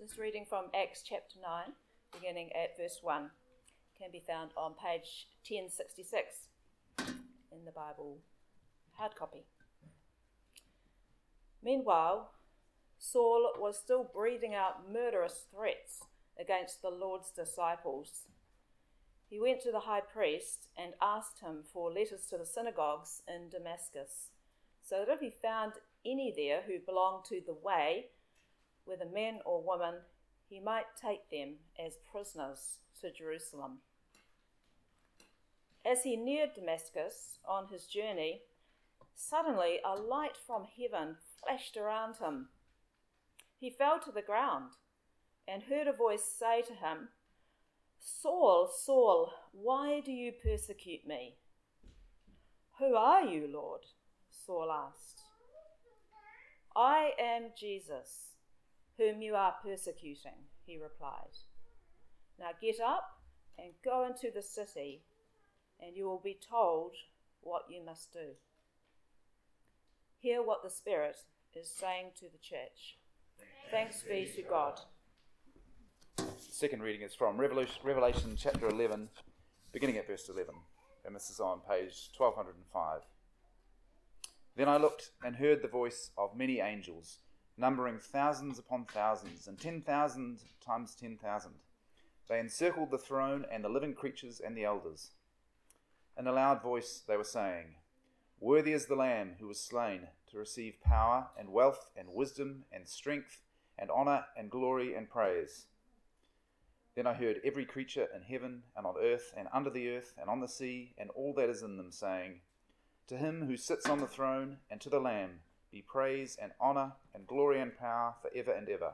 This 0.00 0.16
reading 0.16 0.46
from 0.48 0.70
Acts 0.74 1.02
chapter 1.02 1.36
9, 1.42 1.74
beginning 2.10 2.48
at 2.54 2.74
verse 2.74 3.00
1, 3.02 3.28
can 3.98 4.10
be 4.10 4.22
found 4.26 4.50
on 4.56 4.72
page 4.72 5.28
1066 5.46 6.48
in 7.52 7.66
the 7.66 7.70
Bible 7.70 8.16
hard 8.92 9.14
copy. 9.14 9.44
Meanwhile, 11.62 12.30
Saul 12.98 13.52
was 13.58 13.78
still 13.78 14.10
breathing 14.10 14.54
out 14.54 14.90
murderous 14.90 15.44
threats 15.54 16.00
against 16.40 16.80
the 16.80 16.88
Lord's 16.88 17.30
disciples. 17.30 18.22
He 19.28 19.38
went 19.38 19.60
to 19.64 19.70
the 19.70 19.80
high 19.80 20.00
priest 20.00 20.68
and 20.78 20.94
asked 21.02 21.40
him 21.40 21.58
for 21.70 21.92
letters 21.92 22.24
to 22.30 22.38
the 22.38 22.46
synagogues 22.46 23.20
in 23.28 23.50
Damascus, 23.50 24.30
so 24.82 25.04
that 25.04 25.12
if 25.12 25.20
he 25.20 25.30
found 25.30 25.74
any 26.06 26.32
there 26.34 26.62
who 26.66 26.78
belonged 26.78 27.26
to 27.26 27.42
the 27.46 27.52
way, 27.52 28.06
whether 28.90 29.08
men 29.08 29.38
or 29.46 29.62
women, 29.64 30.00
he 30.48 30.58
might 30.58 30.96
take 31.00 31.30
them 31.30 31.54
as 31.78 31.94
prisoners 32.10 32.80
to 33.00 33.12
Jerusalem. 33.12 33.78
As 35.86 36.02
he 36.02 36.16
neared 36.16 36.54
Damascus 36.54 37.38
on 37.48 37.68
his 37.70 37.86
journey, 37.86 38.40
suddenly 39.14 39.78
a 39.84 39.94
light 39.94 40.36
from 40.44 40.66
heaven 40.76 41.16
flashed 41.40 41.76
around 41.76 42.16
him. 42.16 42.48
He 43.60 43.70
fell 43.70 44.00
to 44.00 44.10
the 44.10 44.22
ground 44.22 44.72
and 45.46 45.62
heard 45.62 45.86
a 45.86 45.92
voice 45.92 46.24
say 46.24 46.62
to 46.62 46.74
him, 46.74 47.10
Saul, 48.00 48.68
Saul, 48.74 49.30
why 49.52 50.00
do 50.04 50.10
you 50.10 50.32
persecute 50.42 51.06
me? 51.06 51.36
Who 52.80 52.96
are 52.96 53.24
you, 53.24 53.48
Lord? 53.52 53.82
Saul 54.30 54.70
asked. 54.72 55.22
I 56.74 57.10
am 57.20 57.50
Jesus 57.58 58.29
whom 59.00 59.22
you 59.22 59.34
are 59.34 59.54
persecuting, 59.64 60.44
he 60.66 60.76
replied. 60.76 61.32
Now 62.38 62.50
get 62.60 62.80
up 62.80 63.04
and 63.58 63.72
go 63.82 64.04
into 64.04 64.30
the 64.34 64.42
city, 64.42 65.00
and 65.80 65.96
you 65.96 66.04
will 66.04 66.20
be 66.22 66.38
told 66.50 66.92
what 67.40 67.62
you 67.70 67.82
must 67.82 68.12
do. 68.12 68.34
Hear 70.18 70.42
what 70.42 70.62
the 70.62 70.68
Spirit 70.68 71.16
is 71.54 71.70
saying 71.70 72.10
to 72.18 72.26
the 72.26 72.38
church. 72.42 72.98
Thanks 73.70 74.02
be 74.02 74.30
to 74.36 74.42
God. 74.42 74.80
second 76.36 76.82
reading 76.82 77.00
is 77.00 77.14
from 77.14 77.38
Revelation, 77.38 78.36
chapter 78.36 78.68
11, 78.68 79.08
beginning 79.72 79.96
at 79.96 80.06
verse 80.06 80.28
11, 80.28 80.54
and 81.06 81.16
this 81.16 81.30
is 81.30 81.40
on 81.40 81.60
page 81.66 82.10
1205. 82.18 83.00
Then 84.56 84.68
I 84.68 84.76
looked 84.76 85.12
and 85.24 85.36
heard 85.36 85.62
the 85.62 85.68
voice 85.68 86.10
of 86.18 86.36
many 86.36 86.60
angels 86.60 87.20
numbering 87.60 87.98
thousands 87.98 88.58
upon 88.58 88.86
thousands, 88.86 89.46
and 89.46 89.60
ten 89.60 89.82
thousand 89.82 90.38
times 90.64 90.94
ten 90.94 91.18
thousand. 91.18 91.52
They 92.28 92.40
encircled 92.40 92.90
the 92.90 92.98
throne 92.98 93.44
and 93.52 93.62
the 93.62 93.68
living 93.68 93.94
creatures 93.94 94.40
and 94.40 94.56
the 94.56 94.64
elders. 94.64 95.10
In 96.18 96.26
a 96.26 96.32
loud 96.32 96.62
voice 96.62 97.02
they 97.06 97.16
were 97.16 97.24
saying, 97.24 97.74
Worthy 98.40 98.72
is 98.72 98.86
the 98.86 98.96
Lamb 98.96 99.34
who 99.38 99.48
was 99.48 99.60
slain 99.60 100.08
to 100.30 100.38
receive 100.38 100.80
power 100.82 101.28
and 101.38 101.52
wealth 101.52 101.90
and 101.94 102.14
wisdom 102.14 102.64
and 102.72 102.88
strength 102.88 103.42
and 103.78 103.90
honour 103.90 104.24
and 104.36 104.50
glory 104.50 104.94
and 104.94 105.10
praise. 105.10 105.66
Then 106.96 107.06
I 107.06 107.14
heard 107.14 107.40
every 107.44 107.66
creature 107.66 108.08
in 108.14 108.22
heaven 108.22 108.62
and 108.74 108.86
on 108.86 108.94
earth 108.98 109.34
and 109.36 109.48
under 109.52 109.70
the 109.70 109.90
earth 109.90 110.14
and 110.18 110.30
on 110.30 110.40
the 110.40 110.48
sea 110.48 110.94
and 110.96 111.10
all 111.10 111.34
that 111.34 111.50
is 111.50 111.62
in 111.62 111.76
them 111.76 111.92
saying, 111.92 112.40
To 113.08 113.16
him 113.16 113.46
who 113.46 113.56
sits 113.56 113.88
on 113.88 114.00
the 114.00 114.06
throne 114.06 114.58
and 114.70 114.80
to 114.80 114.88
the 114.88 115.00
Lamb 115.00 115.40
be 115.72 115.82
praise 115.82 116.36
and 116.40 116.52
honour 116.60 116.92
and 117.14 117.26
glory 117.26 117.60
and 117.60 117.76
power 117.76 118.14
for 118.20 118.30
ever 118.34 118.52
and 118.52 118.68
ever. 118.68 118.92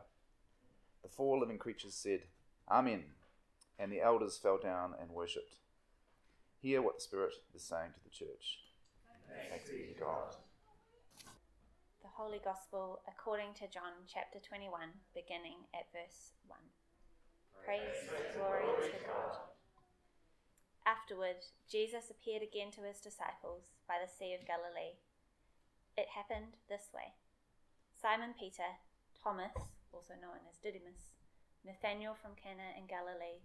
The 1.03 1.09
four 1.09 1.39
living 1.39 1.59
creatures 1.59 1.95
said, 1.95 2.23
Amen. 2.71 3.05
And 3.79 3.93
the 3.93 4.01
elders 4.01 4.37
fell 4.37 4.59
down 4.59 4.95
and 5.01 5.11
worshipped. 5.11 5.57
Hear 6.61 6.83
what 6.83 6.97
the 6.97 7.03
Spirit 7.03 7.35
is 7.55 7.63
saying 7.63 7.91
to 7.95 8.05
the 8.05 8.11
church. 8.11 8.61
Thanks, 9.51 9.69
be 9.71 9.95
to 9.95 10.01
God. 10.01 10.37
The 12.03 12.09
Holy 12.11 12.41
Gospel 12.43 13.01
according 13.07 13.55
to 13.61 13.69
John 13.69 13.93
chapter 14.09 14.39
21, 14.41 14.89
beginning 15.15 15.69
at 15.75 15.87
verse 15.93 16.33
1. 16.49 16.59
Praise, 17.65 17.81
Praise 18.09 18.35
glory 18.35 18.67
to 18.83 18.99
God. 19.07 19.37
Afterward, 20.87 21.43
Jesus 21.71 22.11
appeared 22.11 22.43
again 22.43 22.71
to 22.73 22.87
his 22.87 23.03
disciples 23.03 23.75
by 23.89 23.99
the 23.99 24.11
Sea 24.11 24.35
of 24.39 24.47
Galilee. 24.47 24.95
It 25.97 26.13
happened 26.13 26.61
this 26.69 26.93
way 26.93 27.17
Simon 27.97 28.37
Peter, 28.37 28.77
Thomas, 29.17 29.57
also 29.97 30.13
known 30.13 30.45
as 30.45 30.61
Didymus, 30.61 31.17
Nathanael 31.65 32.13
from 32.13 32.37
Cana 32.37 32.77
in 32.77 32.85
Galilee, 32.85 33.41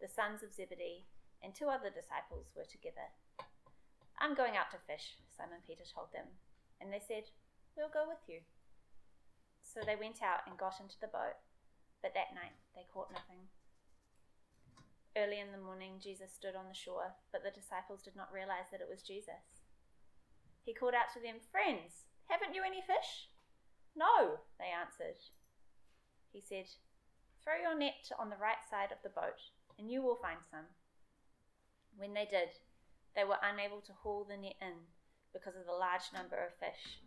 the 0.00 0.08
sons 0.08 0.40
of 0.40 0.56
Zebedee, 0.56 1.04
and 1.44 1.52
two 1.52 1.68
other 1.68 1.92
disciples 1.92 2.48
were 2.56 2.64
together. 2.64 3.12
I'm 4.16 4.32
going 4.32 4.56
out 4.56 4.72
to 4.72 4.80
fish, 4.80 5.20
Simon 5.28 5.60
Peter 5.68 5.84
told 5.84 6.16
them, 6.16 6.32
and 6.80 6.88
they 6.88 7.04
said, 7.04 7.28
We'll 7.76 7.92
go 7.92 8.08
with 8.08 8.24
you. 8.24 8.40
So 9.60 9.84
they 9.84 9.96
went 9.96 10.24
out 10.24 10.48
and 10.48 10.56
got 10.56 10.80
into 10.80 10.96
the 10.96 11.12
boat, 11.12 11.36
but 12.00 12.16
that 12.16 12.32
night 12.32 12.56
they 12.72 12.88
caught 12.88 13.12
nothing. 13.12 13.52
Early 15.12 15.44
in 15.44 15.52
the 15.52 15.60
morning, 15.60 16.00
Jesus 16.00 16.32
stood 16.32 16.56
on 16.56 16.72
the 16.72 16.76
shore, 16.76 17.20
but 17.36 17.44
the 17.44 17.52
disciples 17.52 18.00
did 18.00 18.16
not 18.16 18.32
realize 18.32 18.72
that 18.72 18.80
it 18.80 18.88
was 18.88 19.04
Jesus. 19.04 19.61
He 20.64 20.74
called 20.74 20.94
out 20.94 21.12
to 21.14 21.20
them, 21.20 21.42
Friends, 21.50 22.06
haven't 22.30 22.54
you 22.54 22.62
any 22.64 22.80
fish? 22.80 23.28
No, 23.96 24.38
they 24.58 24.70
answered. 24.70 25.18
He 26.32 26.40
said, 26.40 26.66
Throw 27.42 27.58
your 27.60 27.76
net 27.76 28.08
on 28.18 28.30
the 28.30 28.40
right 28.40 28.62
side 28.70 28.92
of 28.92 29.02
the 29.02 29.10
boat, 29.10 29.50
and 29.78 29.90
you 29.90 30.02
will 30.02 30.16
find 30.22 30.38
some. 30.50 30.70
When 31.96 32.14
they 32.14 32.24
did, 32.24 32.62
they 33.14 33.24
were 33.24 33.42
unable 33.42 33.80
to 33.82 33.92
haul 33.92 34.24
the 34.24 34.36
net 34.36 34.56
in 34.62 34.86
because 35.32 35.56
of 35.56 35.66
the 35.66 35.76
large 35.76 36.14
number 36.14 36.38
of 36.38 36.54
fish. 36.54 37.02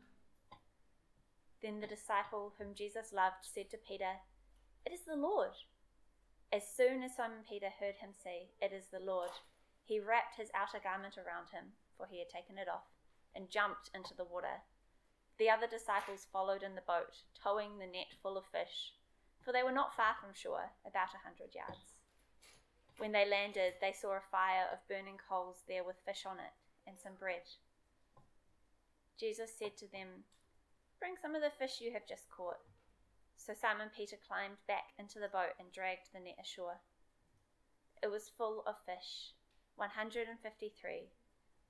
Then 1.64 1.80
the 1.80 1.88
disciple 1.88 2.54
whom 2.60 2.76
Jesus 2.76 3.14
loved 3.14 3.48
said 3.48 3.72
to 3.72 3.78
Peter, 3.78 4.20
It 4.86 4.92
is 4.92 5.08
the 5.08 5.16
Lord. 5.16 5.56
As 6.52 6.68
soon 6.68 7.02
as 7.02 7.16
Simon 7.16 7.48
Peter 7.48 7.72
heard 7.80 7.96
him 7.96 8.12
say, 8.12 8.52
It 8.62 8.74
is 8.76 8.92
the 8.92 9.00
Lord, 9.00 9.32
he 9.86 10.00
wrapped 10.00 10.36
his 10.36 10.52
outer 10.54 10.84
garment 10.84 11.18
around 11.18 11.50
him, 11.50 11.74
for 11.98 12.06
he 12.06 12.20
had 12.20 12.30
taken 12.30 12.58
it 12.58 12.68
off 12.68 12.95
and 13.36 13.50
jumped 13.50 13.90
into 13.94 14.16
the 14.16 14.24
water. 14.24 14.64
The 15.38 15.50
other 15.50 15.68
disciples 15.68 16.28
followed 16.32 16.64
in 16.64 16.76
the 16.76 16.88
boat, 16.88 17.24
towing 17.36 17.78
the 17.78 17.88
net 17.88 18.16
full 18.22 18.38
of 18.38 18.46
fish, 18.46 18.94
for 19.44 19.52
they 19.52 19.64
were 19.64 19.76
not 19.76 19.96
far 19.96 20.16
from 20.16 20.34
shore, 20.34 20.72
about 20.88 21.14
a 21.14 21.24
hundred 21.24 21.54
yards. 21.54 22.00
When 22.98 23.12
they 23.12 23.28
landed, 23.28 23.74
they 23.82 23.92
saw 23.92 24.16
a 24.16 24.32
fire 24.32 24.66
of 24.72 24.88
burning 24.88 25.20
coals 25.30 25.64
there 25.68 25.84
with 25.84 26.00
fish 26.06 26.26
on 26.26 26.40
it 26.40 26.56
and 26.88 26.96
some 26.98 27.20
bread. 27.20 27.44
Jesus 29.20 29.52
said 29.58 29.76
to 29.78 29.92
them, 29.92 30.24
Bring 31.00 31.16
some 31.22 31.36
of 31.36 31.42
the 31.42 31.52
fish 31.52 31.82
you 31.82 31.92
have 31.92 32.08
just 32.08 32.30
caught. 32.30 32.64
So 33.38 33.54
Simon 33.54 33.92
Peter 33.96 34.16
climbed 34.16 34.64
back 34.68 34.96
into 34.98 35.20
the 35.20 35.28
boat 35.28 35.60
and 35.60 35.72
dragged 35.72 36.08
the 36.14 36.20
net 36.22 36.40
ashore. 36.42 36.80
It 38.02 38.08
was 38.08 38.32
full 38.38 38.64
of 38.66 38.76
fish, 38.86 39.34
153 39.76 41.12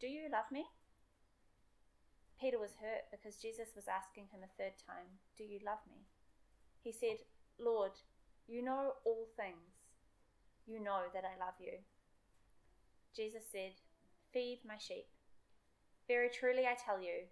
do 0.00 0.08
you 0.08 0.32
love 0.32 0.48
me? 0.50 0.64
Peter 2.40 2.58
was 2.58 2.80
hurt 2.80 3.12
because 3.12 3.36
Jesus 3.36 3.76
was 3.76 3.84
asking 3.84 4.32
him 4.32 4.40
a 4.40 4.56
third 4.56 4.72
time, 4.80 5.20
Do 5.36 5.44
you 5.44 5.60
love 5.64 5.84
me? 5.86 6.08
He 6.80 6.90
said, 6.90 7.20
Lord, 7.60 7.92
you 8.48 8.64
know 8.64 8.94
all 9.04 9.28
things. 9.36 9.92
You 10.66 10.82
know 10.82 11.12
that 11.12 11.24
I 11.24 11.38
love 11.38 11.60
you. 11.60 11.84
Jesus 13.14 13.44
said, 13.52 13.72
Feed 14.32 14.60
my 14.66 14.78
sheep. 14.78 15.12
Very 16.08 16.30
truly 16.30 16.64
I 16.64 16.80
tell 16.80 17.00
you, 17.00 17.28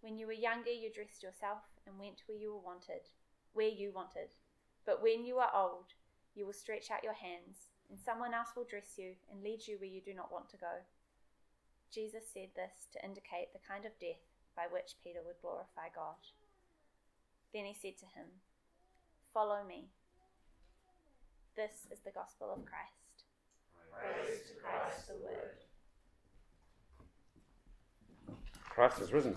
when 0.00 0.16
you 0.16 0.26
were 0.26 0.32
younger 0.32 0.70
you 0.70 0.90
dressed 0.94 1.22
yourself 1.22 1.66
and 1.86 1.98
went 1.98 2.22
where 2.26 2.38
you 2.38 2.52
were 2.52 2.62
wanted, 2.62 3.10
where 3.52 3.68
you 3.68 3.90
wanted. 3.92 4.30
But 4.86 5.02
when 5.02 5.26
you 5.26 5.38
are 5.38 5.50
old, 5.54 5.90
you 6.34 6.46
will 6.46 6.52
stretch 6.52 6.90
out 6.90 7.02
your 7.02 7.18
hands, 7.18 7.66
and 7.90 7.98
someone 7.98 8.32
else 8.32 8.54
will 8.54 8.64
dress 8.64 8.94
you 8.96 9.14
and 9.30 9.42
lead 9.42 9.66
you 9.66 9.78
where 9.78 9.90
you 9.90 10.00
do 10.00 10.14
not 10.14 10.30
want 10.30 10.48
to 10.50 10.56
go. 10.56 10.86
Jesus 11.92 12.24
said 12.32 12.48
this 12.56 12.88
to 12.92 13.04
indicate 13.04 13.52
the 13.52 13.60
kind 13.68 13.84
of 13.84 13.92
death 14.00 14.24
by 14.56 14.64
which 14.72 14.96
Peter 15.04 15.20
would 15.24 15.36
glorify 15.42 15.92
God. 15.94 16.16
Then 17.52 17.66
he 17.66 17.74
said 17.74 17.98
to 17.98 18.06
him, 18.06 18.40
Follow 19.34 19.60
me. 19.66 19.88
This 21.54 21.86
is 21.90 22.00
the 22.00 22.10
gospel 22.10 22.48
of 22.50 22.64
Christ. 22.64 23.28
Praise 23.92 24.40
to 24.48 24.54
Christ 24.62 25.08
the 25.08 25.14
Word. 25.14 25.58
Christ 28.70 29.00
is 29.02 29.12
risen. 29.12 29.34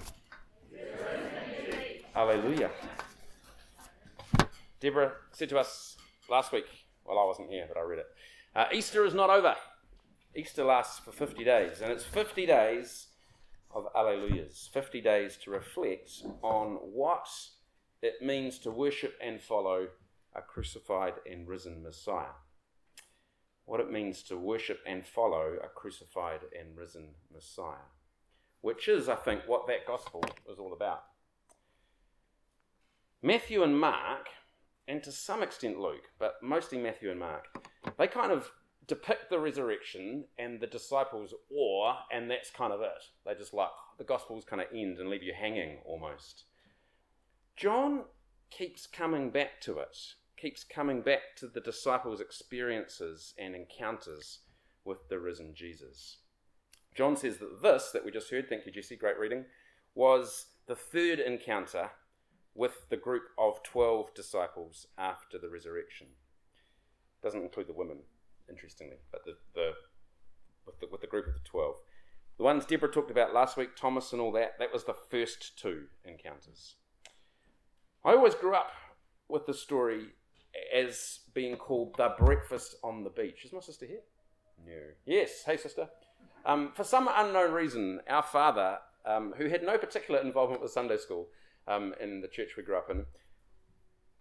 Hallelujah. 2.13 2.71
Deborah 4.79 5.11
said 5.31 5.49
to 5.49 5.59
us 5.59 5.97
last 6.29 6.53
week, 6.53 6.65
well, 7.05 7.19
I 7.19 7.25
wasn't 7.25 7.49
here, 7.49 7.65
but 7.67 7.77
I 7.77 7.83
read 7.83 7.99
it. 7.99 8.07
Uh, 8.55 8.65
Easter 8.71 9.05
is 9.05 9.13
not 9.13 9.29
over. 9.29 9.55
Easter 10.35 10.65
lasts 10.65 10.99
for 10.99 11.13
50 11.13 11.45
days, 11.45 11.79
and 11.81 11.91
it's 11.91 12.03
50 12.03 12.45
days 12.45 13.07
of 13.71 13.87
Alleluias, 13.95 14.69
50 14.71 14.99
days 14.99 15.37
to 15.43 15.51
reflect 15.51 16.11
on 16.41 16.75
what 16.81 17.27
it 18.01 18.21
means 18.21 18.59
to 18.59 18.71
worship 18.71 19.13
and 19.21 19.41
follow 19.41 19.87
a 20.35 20.41
crucified 20.41 21.13
and 21.29 21.47
risen 21.47 21.81
Messiah. 21.81 22.35
What 23.63 23.79
it 23.79 23.89
means 23.89 24.23
to 24.23 24.37
worship 24.37 24.79
and 24.85 25.05
follow 25.05 25.57
a 25.63 25.69
crucified 25.69 26.41
and 26.57 26.77
risen 26.77 27.15
Messiah, 27.33 27.88
which 28.59 28.89
is, 28.89 29.07
I 29.07 29.15
think, 29.15 29.43
what 29.47 29.67
that 29.67 29.88
gospel 29.88 30.23
is 30.51 30.59
all 30.59 30.73
about. 30.73 31.03
Matthew 33.23 33.63
and 33.63 33.79
Mark, 33.79 34.27
and 34.88 35.01
to 35.03 35.11
some 35.11 35.41
extent 35.41 35.79
Luke, 35.79 36.09
but 36.19 36.35
mostly 36.43 36.77
Matthew 36.77 37.09
and 37.09 37.19
Mark, 37.19 37.47
they 37.97 38.07
kind 38.07 38.31
of 38.31 38.51
depict 38.87 39.29
the 39.29 39.39
resurrection 39.39 40.25
and 40.37 40.59
the 40.59 40.67
disciples' 40.67 41.33
awe, 41.53 41.95
and 42.11 42.29
that's 42.29 42.49
kind 42.49 42.73
of 42.73 42.81
it. 42.81 43.03
They 43.25 43.33
just 43.33 43.53
like 43.53 43.69
the 43.97 44.03
Gospels 44.03 44.45
kind 44.45 44.61
of 44.61 44.67
end 44.73 44.99
and 44.99 45.09
leave 45.09 45.23
you 45.23 45.33
hanging 45.33 45.77
almost. 45.85 46.45
John 47.55 48.03
keeps 48.49 48.85
coming 48.85 49.29
back 49.29 49.61
to 49.61 49.79
it, 49.79 49.97
keeps 50.37 50.63
coming 50.63 51.01
back 51.01 51.35
to 51.37 51.47
the 51.47 51.61
disciples' 51.61 52.21
experiences 52.21 53.33
and 53.37 53.55
encounters 53.55 54.39
with 54.83 55.09
the 55.09 55.19
risen 55.19 55.53
Jesus. 55.55 56.17
John 56.93 57.17
says 57.17 57.38
that 57.38 57.61
this, 57.61 57.91
that 57.91 58.05
we 58.05 58.11
just 58.11 58.29
heard, 58.29 58.47
thank 58.47 58.65
you, 58.65 58.71
Jesse, 58.71 58.95
great 58.95 59.17
reading, 59.17 59.45
was 59.95 60.47
the 60.67 60.75
third 60.75 61.19
encounter 61.19 61.91
with 62.53 62.89
the 62.89 62.97
group 62.97 63.23
of 63.38 63.63
12 63.63 64.13
disciples 64.13 64.88
after 64.97 65.38
the 65.38 65.49
resurrection. 65.49 66.07
Doesn't 67.21 67.41
include 67.41 67.67
the 67.67 67.73
women 67.73 67.99
interestingly, 68.50 68.97
but 69.12 69.25
the, 69.25 69.36
the, 69.53 69.71
with, 70.65 70.80
the, 70.80 70.88
with 70.92 71.01
the 71.01 71.07
group 71.07 71.27
of 71.27 71.33
the 71.33 71.39
12. 71.44 71.75
The 72.38 72.44
ones 72.44 72.65
Deborah 72.65 72.92
talked 72.92 73.12
about 73.12 73.33
last 73.33 73.56
week, 73.56 73.75
Thomas 73.75 74.12
and 74.12 74.21
all 74.21 74.31
that, 74.33 74.59
that 74.59 74.74
was 74.74 74.83
the 74.83 74.95
first 75.09 75.57
two 75.57 75.86
encounters. 76.03 76.75
I 78.03 78.12
always 78.12 78.36
grew 78.36 78.53
up 78.53 78.71
with 79.30 79.45
the 79.45 79.53
story 79.53 80.07
as 80.74 81.19
being 81.33 81.56
called 81.56 81.95
the 81.97 82.13
breakfast 82.18 82.75
on 82.83 83.03
the 83.03 83.09
beach. 83.09 83.45
Is 83.45 83.53
my 83.53 83.59
sister 83.59 83.86
here? 83.86 84.01
No. 84.65 84.74
Yes. 85.06 85.44
Hey, 85.45 85.57
sister. 85.57 85.89
Um, 86.45 86.71
for 86.75 86.83
some 86.83 87.09
unknown 87.13 87.51
reason, 87.51 88.01
our 88.07 88.24
father, 88.24 88.77
um, 89.06 89.33
who 89.38 89.50
had 89.50 89.63
no 89.63 89.77
particular 89.77 90.19
involvement 90.19 90.62
with 90.62 90.71
Sunday 90.71 90.98
school 90.98 91.27
um, 91.68 91.94
in 92.00 92.21
the 92.21 92.27
church 92.27 92.51
we 92.57 92.63
grew 92.63 92.77
up 92.77 92.89
in, 92.89 93.06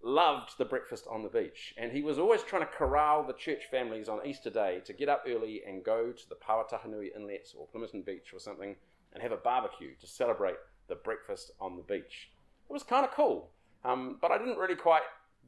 loved 0.04 0.58
the 0.58 0.64
breakfast 0.64 1.06
on 1.10 1.22
the 1.22 1.28
beach. 1.28 1.74
And 1.78 1.90
he 1.90 2.02
was 2.02 2.18
always 2.18 2.42
trying 2.42 2.62
to 2.62 2.68
corral 2.68 3.26
the 3.26 3.32
church 3.32 3.62
families 3.70 4.08
on 4.08 4.26
Easter 4.26 4.50
Day 4.50 4.82
to 4.84 4.92
get 4.92 5.08
up 5.08 5.24
early 5.26 5.62
and 5.66 5.82
go 5.82 6.12
to 6.12 6.28
the 6.28 6.36
Pauatahanui 6.36 7.16
Inlet 7.16 7.48
or 7.58 7.66
Plimmerton 7.66 8.04
Beach 8.04 8.32
or 8.32 8.38
something 8.38 8.76
and 9.12 9.22
have 9.22 9.32
a 9.32 9.36
barbecue 9.36 9.94
to 10.00 10.06
celebrate 10.06 10.56
the 10.88 10.94
breakfast 10.94 11.52
on 11.60 11.76
the 11.76 11.82
beach. 11.82 12.30
It 12.68 12.72
was 12.72 12.82
kind 12.82 13.04
of 13.04 13.12
cool, 13.12 13.50
um, 13.84 14.18
but 14.20 14.30
I 14.30 14.38
didn't 14.38 14.58
really 14.58 14.76
quite 14.76 15.02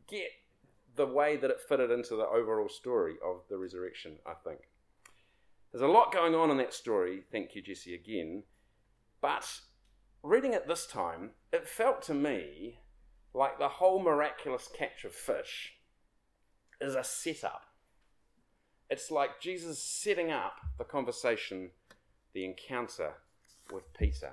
get 0.08 0.31
the 0.94 1.06
way 1.06 1.37
that 1.37 1.50
it 1.50 1.61
fitted 1.69 1.91
into 1.91 2.17
the 2.17 2.26
overall 2.26 2.69
story 2.69 3.17
of 3.25 3.43
the 3.50 3.58
resurrection, 3.58 4.17
I 4.26 4.32
think. 4.32 4.61
There's 5.70 5.82
a 5.82 5.87
lot 5.87 6.12
going 6.12 6.35
on 6.35 6.50
in 6.50 6.56
that 6.56 6.73
story, 6.73 7.25
thank 7.31 7.55
you, 7.55 7.61
Jesse, 7.61 7.94
again, 7.94 8.44
but 9.20 9.61
reading 10.23 10.55
it 10.55 10.67
this 10.67 10.87
time, 10.87 11.32
it 11.53 11.69
felt 11.69 12.00
to 12.03 12.14
me 12.14 12.79
like 13.36 13.58
the 13.58 13.68
whole 13.68 14.02
miraculous 14.02 14.68
catch 14.74 15.04
of 15.04 15.12
fish 15.12 15.74
is 16.80 16.94
a 16.94 17.04
setup. 17.04 17.66
It's 18.88 19.10
like 19.10 19.42
Jesus 19.42 19.78
setting 19.78 20.30
up 20.32 20.54
the 20.78 20.84
conversation, 20.84 21.70
the 22.32 22.46
encounter 22.46 23.12
with 23.70 23.92
Peter. 23.92 24.32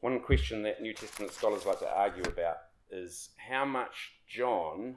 One 0.00 0.20
question 0.20 0.62
that 0.64 0.82
New 0.82 0.92
Testament 0.92 1.32
scholars 1.32 1.64
like 1.64 1.78
to 1.78 1.88
argue 1.88 2.24
about 2.24 2.56
is 2.90 3.30
how 3.38 3.64
much 3.64 4.12
John, 4.28 4.96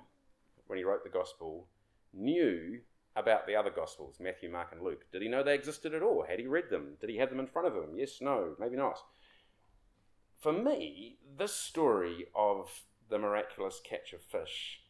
when 0.67 0.77
he 0.77 0.83
wrote 0.83 1.03
the 1.05 1.09
gospel, 1.09 1.67
knew 2.13 2.79
about 3.15 3.47
the 3.47 3.55
other 3.55 3.69
gospels, 3.69 4.17
Matthew, 4.19 4.49
Mark, 4.49 4.69
and 4.73 4.81
Luke. 4.81 5.05
Did 5.13 5.21
he 5.21 5.29
know 5.29 5.43
they 5.43 5.55
existed 5.55 5.93
at 5.93 6.03
all? 6.03 6.25
Had 6.27 6.39
he 6.39 6.47
read 6.47 6.69
them? 6.69 6.97
Did 6.99 7.09
he 7.09 7.17
have 7.17 7.29
them 7.29 7.39
in 7.39 7.47
front 7.47 7.69
of 7.69 7.75
him? 7.75 7.95
Yes, 7.95 8.19
no, 8.19 8.55
maybe 8.59 8.75
not 8.75 8.97
for 10.43 10.51
me, 10.51 11.15
this 11.37 11.55
story 11.55 12.25
of 12.35 12.69
the 13.09 13.17
miraculous 13.17 13.79
catch 13.81 14.11
of 14.11 14.21
fish 14.21 14.81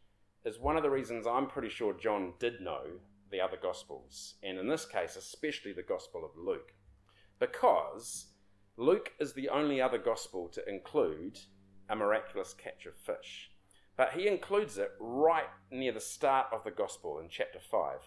is 0.44 0.58
one 0.58 0.76
of 0.76 0.82
the 0.82 0.90
reasons 0.90 1.28
I'm 1.28 1.46
pretty 1.46 1.70
sure 1.70 1.94
John 1.94 2.34
did 2.40 2.60
know 2.60 2.82
the 3.30 3.40
other 3.40 3.58
Gospels, 3.62 4.34
and 4.42 4.58
in 4.58 4.68
this 4.68 4.86
case, 4.86 5.16
especially 5.16 5.72
the 5.72 5.84
Gospel 5.84 6.26
of 6.26 6.32
Luke, 6.36 6.74
because 7.40 8.26
Luke 8.78 9.12
is 9.20 9.34
the 9.34 9.50
only 9.50 9.80
other 9.80 10.00
Gospel 10.00 10.50
to 10.50 10.68
include 10.68 11.40
a 11.88 11.96
miraculous 11.96 12.56
catch 12.56 12.88
of 12.88 12.98
fish. 12.98 13.52
But 13.96 14.14
he 14.14 14.28
includes 14.28 14.80
it 14.80 14.94
right 15.00 15.50
near 15.70 15.92
the 15.92 16.00
start 16.00 16.48
of 16.52 16.64
the 16.64 16.72
Gospel 16.72 17.20
in 17.20 17.30
chapter 17.30 17.60
5. 17.60 18.00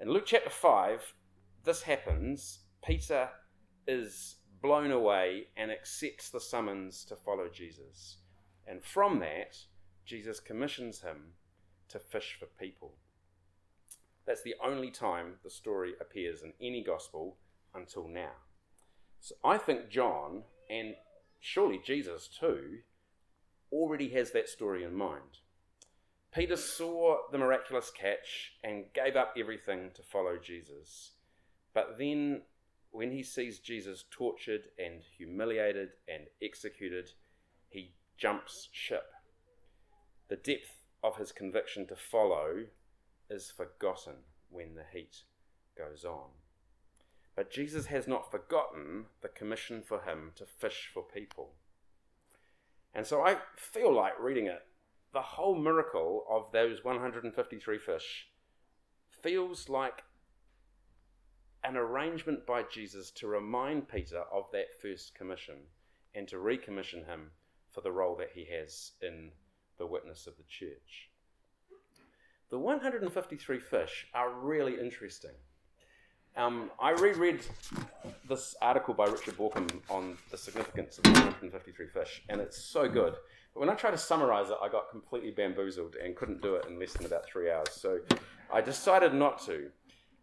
In 0.00 0.08
Luke 0.08 0.24
chapter 0.24 0.48
5, 0.48 1.12
this 1.62 1.82
happens. 1.82 2.60
Peter 2.82 3.28
is 3.86 4.36
blown 4.64 4.90
away 4.90 5.48
and 5.58 5.70
accepts 5.70 6.30
the 6.30 6.40
summons 6.40 7.04
to 7.04 7.14
follow 7.14 7.48
Jesus. 7.52 8.16
And 8.66 8.82
from 8.82 9.18
that, 9.18 9.58
Jesus 10.06 10.40
commissions 10.40 11.02
him 11.02 11.34
to 11.90 11.98
fish 11.98 12.38
for 12.40 12.46
people. 12.46 12.94
That's 14.26 14.42
the 14.42 14.54
only 14.64 14.90
time 14.90 15.34
the 15.44 15.50
story 15.50 15.92
appears 16.00 16.42
in 16.42 16.54
any 16.62 16.82
gospel 16.82 17.36
until 17.74 18.08
now. 18.08 18.32
So 19.20 19.34
I 19.44 19.58
think 19.58 19.90
John, 19.90 20.44
and 20.70 20.94
surely 21.40 21.78
Jesus 21.84 22.26
too, 22.26 22.78
already 23.70 24.08
has 24.10 24.30
that 24.30 24.48
story 24.48 24.82
in 24.82 24.94
mind. 24.94 25.40
Peter 26.34 26.56
saw 26.56 27.18
the 27.30 27.38
miraculous 27.38 27.90
catch 27.90 28.54
and 28.64 28.86
gave 28.94 29.14
up 29.14 29.34
everything 29.38 29.90
to 29.94 30.02
follow 30.02 30.38
Jesus. 30.42 31.10
But 31.74 31.98
then 31.98 32.42
when 32.94 33.10
he 33.10 33.24
sees 33.24 33.58
Jesus 33.58 34.04
tortured 34.08 34.68
and 34.78 35.02
humiliated 35.18 35.88
and 36.06 36.26
executed, 36.40 37.10
he 37.68 37.92
jumps 38.16 38.68
ship. 38.70 39.10
The 40.28 40.36
depth 40.36 40.84
of 41.02 41.16
his 41.16 41.32
conviction 41.32 41.88
to 41.88 41.96
follow 41.96 42.66
is 43.28 43.50
forgotten 43.50 44.14
when 44.48 44.76
the 44.76 44.84
heat 44.92 45.24
goes 45.76 46.04
on. 46.04 46.28
But 47.34 47.50
Jesus 47.50 47.86
has 47.86 48.06
not 48.06 48.30
forgotten 48.30 49.06
the 49.22 49.28
commission 49.28 49.82
for 49.82 50.02
him 50.02 50.30
to 50.36 50.46
fish 50.46 50.88
for 50.94 51.02
people. 51.02 51.54
And 52.94 53.04
so 53.04 53.22
I 53.22 53.38
feel 53.56 53.92
like 53.92 54.20
reading 54.20 54.46
it, 54.46 54.62
the 55.12 55.20
whole 55.20 55.56
miracle 55.56 56.24
of 56.30 56.52
those 56.52 56.84
153 56.84 57.76
fish 57.78 58.28
feels 59.20 59.68
like 59.68 60.04
an 61.64 61.76
arrangement 61.76 62.46
by 62.46 62.62
Jesus 62.62 63.10
to 63.12 63.26
remind 63.26 63.88
Peter 63.88 64.22
of 64.32 64.44
that 64.52 64.80
first 64.80 65.14
commission 65.14 65.56
and 66.14 66.28
to 66.28 66.36
recommission 66.36 67.06
him 67.06 67.30
for 67.70 67.80
the 67.80 67.90
role 67.90 68.14
that 68.16 68.30
he 68.34 68.46
has 68.56 68.92
in 69.02 69.30
the 69.78 69.86
witness 69.86 70.26
of 70.26 70.36
the 70.36 70.44
church. 70.44 71.08
The 72.50 72.58
153 72.58 73.58
fish 73.58 74.06
are 74.14 74.30
really 74.30 74.78
interesting. 74.78 75.32
Um, 76.36 76.70
I 76.80 76.90
reread 76.90 77.40
this 78.28 78.54
article 78.60 78.92
by 78.94 79.06
Richard 79.06 79.36
Bauckham 79.36 79.70
on 79.88 80.16
the 80.30 80.36
significance 80.36 80.98
of 80.98 81.04
the 81.04 81.10
153 81.10 81.86
fish, 81.86 82.22
and 82.28 82.40
it's 82.40 82.58
so 82.58 82.88
good. 82.88 83.14
But 83.54 83.60
when 83.60 83.70
I 83.70 83.74
tried 83.74 83.92
to 83.92 83.98
summarize 83.98 84.50
it, 84.50 84.56
I 84.60 84.68
got 84.68 84.90
completely 84.90 85.30
bamboozled 85.30 85.94
and 85.94 86.16
couldn't 86.16 86.42
do 86.42 86.56
it 86.56 86.66
in 86.66 86.78
less 86.78 86.92
than 86.92 87.06
about 87.06 87.24
three 87.24 87.50
hours. 87.50 87.70
So 87.70 88.00
I 88.52 88.60
decided 88.60 89.14
not 89.14 89.44
to. 89.46 89.70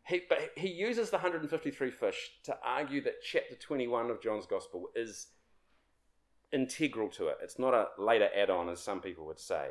He, 0.08 0.22
but 0.28 0.52
he 0.58 0.70
uses 0.70 1.10
the 1.10 1.18
153 1.18 1.92
fish 1.92 2.32
to 2.44 2.58
argue 2.64 3.02
that 3.04 3.22
chapter 3.24 3.56
21 3.56 4.10
of 4.10 4.22
John's 4.22 4.46
Gospel 4.46 4.88
is 4.96 5.28
integral 6.52 7.10
to 7.10 7.28
it. 7.28 7.38
It's 7.42 7.60
not 7.60 7.74
a 7.74 7.88
later 7.98 8.30
add 8.36 8.50
on, 8.50 8.68
as 8.70 8.80
some 8.80 9.00
people 9.00 9.26
would 9.28 9.40
say, 9.40 9.68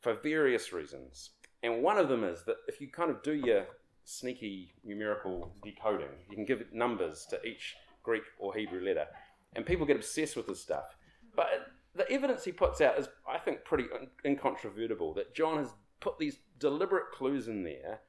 for 0.00 0.14
various 0.14 0.72
reasons. 0.72 1.30
And 1.62 1.82
one 1.82 1.98
of 1.98 2.08
them 2.08 2.24
is 2.24 2.44
that 2.44 2.56
if 2.66 2.80
you 2.80 2.88
kind 2.88 3.10
of 3.10 3.22
do 3.22 3.34
your 3.34 3.66
sneaky 4.04 4.72
numerical 4.84 5.52
decoding, 5.62 6.08
you 6.28 6.36
can 6.36 6.44
give 6.44 6.64
numbers 6.72 7.26
to 7.30 7.42
each 7.44 7.76
Greek 8.02 8.22
or 8.38 8.54
Hebrew 8.54 8.80
letter, 8.80 9.06
and 9.54 9.66
people 9.66 9.86
get 9.86 9.96
obsessed 9.96 10.36
with 10.36 10.46
this 10.46 10.60
stuff. 10.60 10.96
But 11.34 11.48
the 11.94 12.10
evidence 12.10 12.44
he 12.44 12.52
puts 12.52 12.80
out 12.80 12.98
is, 12.98 13.08
I 13.28 13.38
think, 13.38 13.64
pretty 13.64 13.86
incontrovertible 14.24 15.14
that 15.14 15.34
John 15.34 15.58
has 15.58 15.74
put 16.00 16.18
these 16.18 16.38
deliberate 16.58 17.10
clues 17.12 17.48
in 17.48 17.64
there, 17.64 18.00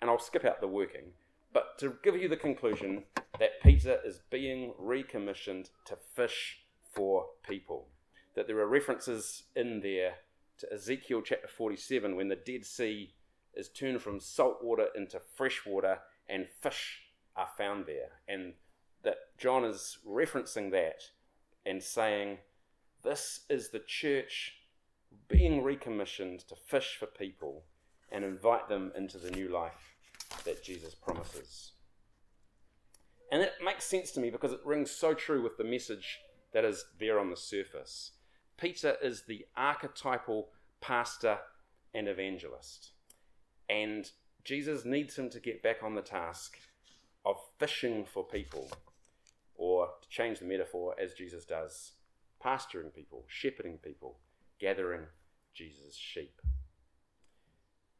and 0.00 0.10
I'll 0.10 0.18
skip 0.18 0.44
out 0.44 0.60
the 0.60 0.68
working, 0.68 1.12
but 1.52 1.78
to 1.78 1.96
give 2.02 2.16
you 2.16 2.28
the 2.28 2.36
conclusion 2.36 3.04
that 3.38 3.62
Peter 3.62 3.98
is 4.04 4.20
being 4.30 4.74
recommissioned 4.78 5.70
to 5.86 5.96
fish 5.96 6.60
for 6.92 7.26
people. 7.46 7.88
That 8.34 8.46
there 8.46 8.58
are 8.58 8.66
references 8.66 9.44
in 9.54 9.80
there 9.80 10.16
to 10.58 10.72
Ezekiel 10.72 11.22
chapter 11.22 11.48
47 11.48 12.16
when 12.16 12.28
the 12.28 12.36
Dead 12.36 12.64
Sea 12.64 13.14
is 13.54 13.68
turned 13.68 14.02
from 14.02 14.20
salt 14.20 14.62
water 14.62 14.86
into 14.94 15.20
fresh 15.20 15.62
water 15.66 15.98
and 16.28 16.46
fish 16.48 17.02
are 17.34 17.48
found 17.56 17.86
there. 17.86 18.20
And 18.28 18.54
that 19.02 19.16
John 19.38 19.64
is 19.64 19.98
referencing 20.06 20.70
that 20.72 21.02
and 21.64 21.82
saying, 21.82 22.38
This 23.02 23.40
is 23.48 23.70
the 23.70 23.82
church 23.86 24.56
being 25.28 25.62
recommissioned 25.62 26.40
to 26.48 26.56
fish 26.56 26.96
for 26.98 27.06
people 27.06 27.64
and 28.10 28.24
invite 28.24 28.68
them 28.68 28.92
into 28.96 29.18
the 29.18 29.30
new 29.30 29.48
life 29.48 29.96
that 30.44 30.62
Jesus 30.62 30.94
promises. 30.94 31.72
And 33.30 33.42
it 33.42 33.54
makes 33.64 33.84
sense 33.84 34.12
to 34.12 34.20
me 34.20 34.30
because 34.30 34.52
it 34.52 34.60
rings 34.64 34.90
so 34.90 35.12
true 35.14 35.42
with 35.42 35.56
the 35.56 35.64
message 35.64 36.20
that 36.52 36.64
is 36.64 36.84
there 36.98 37.18
on 37.18 37.30
the 37.30 37.36
surface. 37.36 38.12
Peter 38.56 38.96
is 39.02 39.22
the 39.22 39.46
archetypal 39.56 40.48
pastor 40.80 41.38
and 41.92 42.08
evangelist. 42.08 42.92
And 43.68 44.10
Jesus 44.44 44.84
needs 44.84 45.18
him 45.18 45.28
to 45.30 45.40
get 45.40 45.62
back 45.62 45.82
on 45.82 45.94
the 45.94 46.02
task 46.02 46.56
of 47.24 47.36
fishing 47.58 48.04
for 48.04 48.22
people, 48.22 48.70
or 49.56 49.88
to 50.00 50.08
change 50.08 50.38
the 50.38 50.44
metaphor, 50.44 50.94
as 51.02 51.12
Jesus 51.12 51.44
does, 51.44 51.92
pasturing 52.40 52.90
people, 52.90 53.24
shepherding 53.26 53.78
people, 53.78 54.18
gathering 54.60 55.06
Jesus' 55.52 55.96
sheep. 55.96 56.40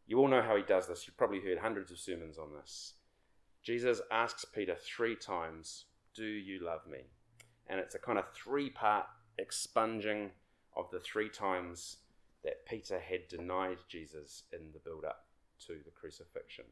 You 0.07 0.19
all 0.19 0.29
know 0.29 0.43
how 0.43 0.57
he 0.57 0.63
does 0.63 0.87
this. 0.87 1.07
You've 1.07 1.17
probably 1.17 1.41
heard 1.41 1.59
hundreds 1.59 1.91
of 1.91 1.99
sermons 1.99 2.39
on 2.39 2.49
this. 2.55 2.95
Jesus 3.63 4.01
asks 4.11 4.45
Peter 4.45 4.77
three 4.77 5.17
times, 5.17 5.87
Do 6.15 6.25
you 6.25 6.65
love 6.65 6.87
me? 6.87 7.07
and 7.69 7.81
it's 7.81 7.95
a 7.95 7.99
kind 7.99 8.19
of 8.19 8.25
three 8.33 8.71
part 8.71 9.07
expunging 9.39 10.31
of 10.77 10.91
the 10.91 11.01
three 11.01 11.29
times 11.29 11.99
that 12.45 12.65
Peter 12.67 12.99
had 12.99 13.29
denied 13.29 13.79
Jesus 13.89 14.45
in 14.53 14.71
the 14.73 14.79
build 14.79 15.05
up 15.05 15.27
to 15.67 15.81
the 15.85 15.91
crucifixion. 15.91 16.65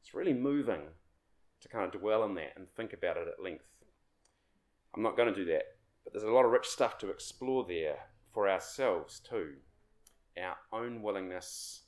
It's 0.00 0.14
really 0.14 0.32
moving 0.32 0.82
to 1.60 1.68
kind 1.68 1.84
of 1.92 2.00
dwell 2.00 2.22
on 2.22 2.34
that 2.36 2.52
and 2.56 2.68
think 2.68 2.92
about 2.92 3.16
it 3.16 3.28
at 3.28 3.42
length. 3.42 3.64
I'm 4.94 5.02
not 5.02 5.16
going 5.16 5.32
to 5.32 5.34
do 5.34 5.50
that, 5.50 5.64
but 6.04 6.12
there's 6.12 6.24
a 6.24 6.30
lot 6.30 6.44
of 6.44 6.50
rich 6.50 6.66
stuff 6.66 6.98
to 6.98 7.10
explore 7.10 7.64
there 7.66 7.96
for 8.32 8.48
ourselves 8.48 9.20
too. 9.20 9.54
Our 10.40 10.56
own 10.72 11.02
willingness 11.02 11.82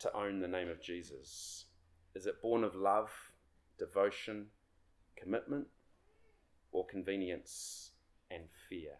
to 0.00 0.16
own 0.16 0.40
the 0.40 0.48
name 0.48 0.68
of 0.68 0.82
Jesus. 0.82 1.66
Is 2.14 2.26
it 2.26 2.42
born 2.42 2.64
of 2.64 2.74
love, 2.74 3.10
devotion, 3.78 4.46
commitment? 5.16 5.66
or 6.72 6.86
convenience 6.86 7.90
and 8.30 8.44
fear. 8.68 8.92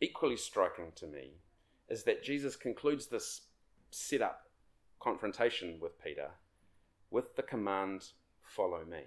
Equally 0.00 0.36
striking 0.36 0.92
to 0.96 1.06
me 1.06 1.32
is 1.88 2.04
that 2.04 2.22
Jesus 2.22 2.56
concludes 2.56 3.06
this 3.06 3.42
set 3.90 4.22
up 4.22 4.42
confrontation 5.00 5.78
with 5.80 6.02
Peter 6.02 6.30
with 7.10 7.36
the 7.36 7.42
command, 7.42 8.04
Follow 8.42 8.84
me. 8.84 9.02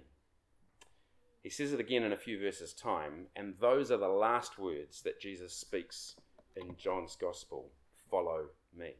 He 1.42 1.50
says 1.50 1.72
it 1.72 1.80
again 1.80 2.04
in 2.04 2.12
a 2.12 2.16
few 2.16 2.38
verses' 2.38 2.72
time, 2.72 3.26
and 3.34 3.54
those 3.60 3.90
are 3.90 3.96
the 3.96 4.08
last 4.08 4.56
words 4.56 5.02
that 5.02 5.20
Jesus 5.20 5.52
speaks 5.52 6.14
in 6.54 6.76
John's 6.76 7.16
Gospel 7.16 7.70
Follow 8.08 8.46
me. 8.76 8.94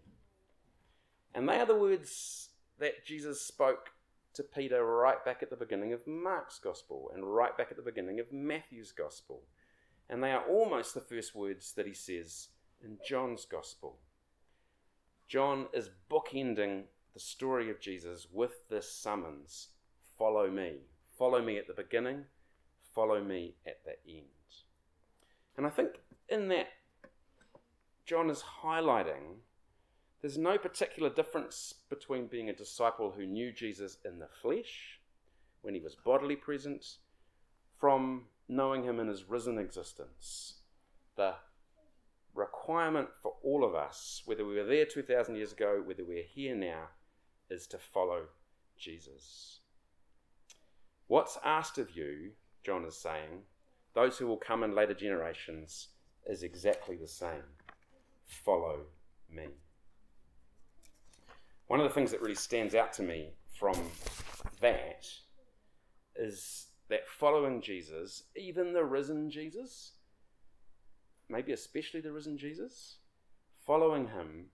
And 1.35 1.49
they 1.49 1.59
are 1.59 1.67
the 1.67 1.75
words 1.75 2.51
that 2.79 3.05
Jesus 3.05 3.41
spoke 3.41 3.91
to 4.35 4.43
Peter 4.43 4.85
right 4.85 5.25
back 5.25 5.43
at 5.43 5.51
the 5.51 5.57
beginning 5.57 5.93
of 5.93 6.07
Mark's 6.07 6.59
Gospel 6.59 7.11
and 7.15 7.25
right 7.25 7.57
back 7.57 7.69
at 7.71 7.77
the 7.77 7.83
beginning 7.83 8.19
of 8.21 8.33
Matthew's 8.33 8.93
Gospel. 8.93 9.43
And 10.09 10.23
they 10.23 10.33
are 10.33 10.45
almost 10.49 10.95
the 10.95 11.01
first 11.01 11.35
words 11.35 11.73
that 11.73 11.87
he 11.87 11.95
says 11.95 12.49
in 12.83 12.99
John's 13.07 13.45
Gospel. 13.45 13.99
John 15.29 15.67
is 15.73 15.91
bookending 16.11 16.85
the 17.15 17.21
story 17.21 17.71
of 17.71 17.81
Jesus 17.81 18.27
with 18.33 18.69
this 18.69 18.91
summons 18.91 19.69
follow 20.19 20.51
me. 20.51 20.75
Follow 21.19 21.43
me 21.43 21.59
at 21.59 21.67
the 21.67 21.75
beginning, 21.75 22.25
follow 22.95 23.23
me 23.23 23.55
at 23.67 23.81
the 23.85 23.93
end. 24.09 24.27
And 25.57 25.67
I 25.67 25.71
think 25.71 25.91
in 26.29 26.49
that, 26.49 26.69
John 28.07 28.31
is 28.31 28.43
highlighting 28.63 29.39
there's 30.23 30.39
no 30.39 30.57
particular 30.57 31.11
difference 31.11 31.75
between 31.91 32.29
being 32.29 32.49
a 32.49 32.55
disciple 32.55 33.13
who 33.17 33.27
knew 33.27 33.53
Jesus 33.53 33.99
in 34.05 34.21
the 34.21 34.29
flesh, 34.29 35.01
when 35.61 35.75
he 35.75 35.81
was 35.81 35.97
bodily 35.97 36.37
present, 36.37 36.87
from 37.79 38.27
knowing 38.49 38.85
him 38.85 39.01
in 39.01 39.09
his 39.09 39.29
risen 39.29 39.59
existence. 39.59 40.61
The 41.17 41.35
requirement 42.35 43.09
for 43.21 43.35
all 43.43 43.65
of 43.65 43.75
us, 43.75 44.23
whether 44.25 44.45
we 44.45 44.55
were 44.55 44.65
there 44.65 44.87
2,000 44.87 45.35
years 45.35 45.53
ago, 45.53 45.83
whether 45.85 46.05
we're 46.05 46.23
here 46.23 46.55
now, 46.55 46.91
is 47.51 47.67
to 47.67 47.79
follow 47.79 48.27
Jesus. 48.79 49.59
What's 51.09 51.39
asked 51.45 51.79
of 51.79 51.97
you, 51.97 52.31
John 52.65 52.85
is 52.85 52.97
saying, 52.97 53.43
those 53.95 54.19
who 54.19 54.27
will 54.27 54.39
come 54.39 54.63
in 54.63 54.75
later 54.75 54.95
generations, 54.95 55.89
is 56.27 56.43
exactly 56.43 56.97
the 56.97 57.09
same. 57.09 57.43
Follow 58.25 58.87
me. 59.29 59.49
One 61.73 61.81
of 61.81 61.89
the 61.89 61.95
things 61.95 62.11
that 62.11 62.21
really 62.21 62.35
stands 62.35 62.75
out 62.75 62.93
to 62.93 63.03
me 63.03 63.31
from 63.59 63.73
that 64.61 65.07
is 66.15 66.67
that 66.91 67.09
following 67.09 67.63
Jesus, 67.63 68.25
even 68.37 68.75
the 68.75 68.85
risen 68.85 69.31
Jesus, 69.31 69.93
maybe 71.31 71.51
especially 71.51 72.03
the 72.03 72.13
risen 72.13 72.37
Jesus, 72.37 72.99
following 73.67 74.09
him 74.09 74.49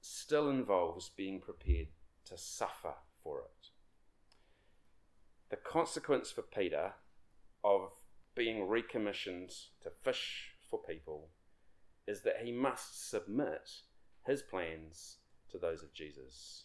still 0.00 0.48
involves 0.48 1.08
being 1.08 1.40
prepared 1.40 1.88
to 2.26 2.38
suffer 2.38 2.94
for 3.20 3.40
it. 3.40 3.66
The 5.50 5.56
consequence 5.56 6.30
for 6.30 6.42
Peter 6.42 6.92
of 7.64 7.90
being 8.36 8.68
recommissioned 8.68 9.50
to 9.82 9.90
fish 10.04 10.52
for 10.70 10.78
people 10.88 11.30
is 12.06 12.20
that 12.22 12.42
he 12.44 12.52
must 12.52 13.10
submit 13.10 13.68
his 14.24 14.40
plans 14.40 15.16
to 15.52 15.58
those 15.58 15.82
of 15.82 15.94
Jesus. 15.94 16.64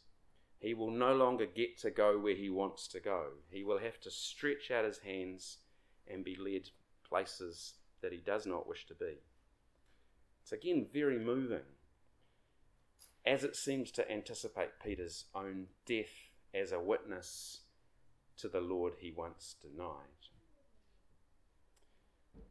He 0.59 0.73
will 0.73 0.91
no 0.91 1.13
longer 1.13 1.45
get 1.45 1.77
to 1.79 1.91
go 1.91 2.17
where 2.17 2.35
he 2.35 2.49
wants 2.49 2.87
to 2.89 2.99
go. 2.99 3.25
He 3.49 3.63
will 3.63 3.77
have 3.77 3.99
to 4.01 4.11
stretch 4.11 4.71
out 4.71 4.85
his 4.85 4.99
hands 4.99 5.57
and 6.07 6.23
be 6.23 6.35
led 6.35 6.69
places 7.07 7.73
that 8.01 8.11
he 8.11 8.17
does 8.17 8.45
not 8.45 8.67
wish 8.67 8.87
to 8.87 8.95
be. 8.95 9.19
It's 10.41 10.51
again 10.51 10.87
very 10.91 11.19
moving, 11.19 11.65
as 13.25 13.43
it 13.43 13.55
seems 13.55 13.91
to 13.91 14.11
anticipate 14.11 14.79
Peter's 14.83 15.25
own 15.35 15.67
death 15.85 16.31
as 16.53 16.71
a 16.71 16.79
witness 16.79 17.61
to 18.37 18.47
the 18.47 18.61
Lord 18.61 18.93
he 18.99 19.11
once 19.11 19.55
denied. 19.61 20.29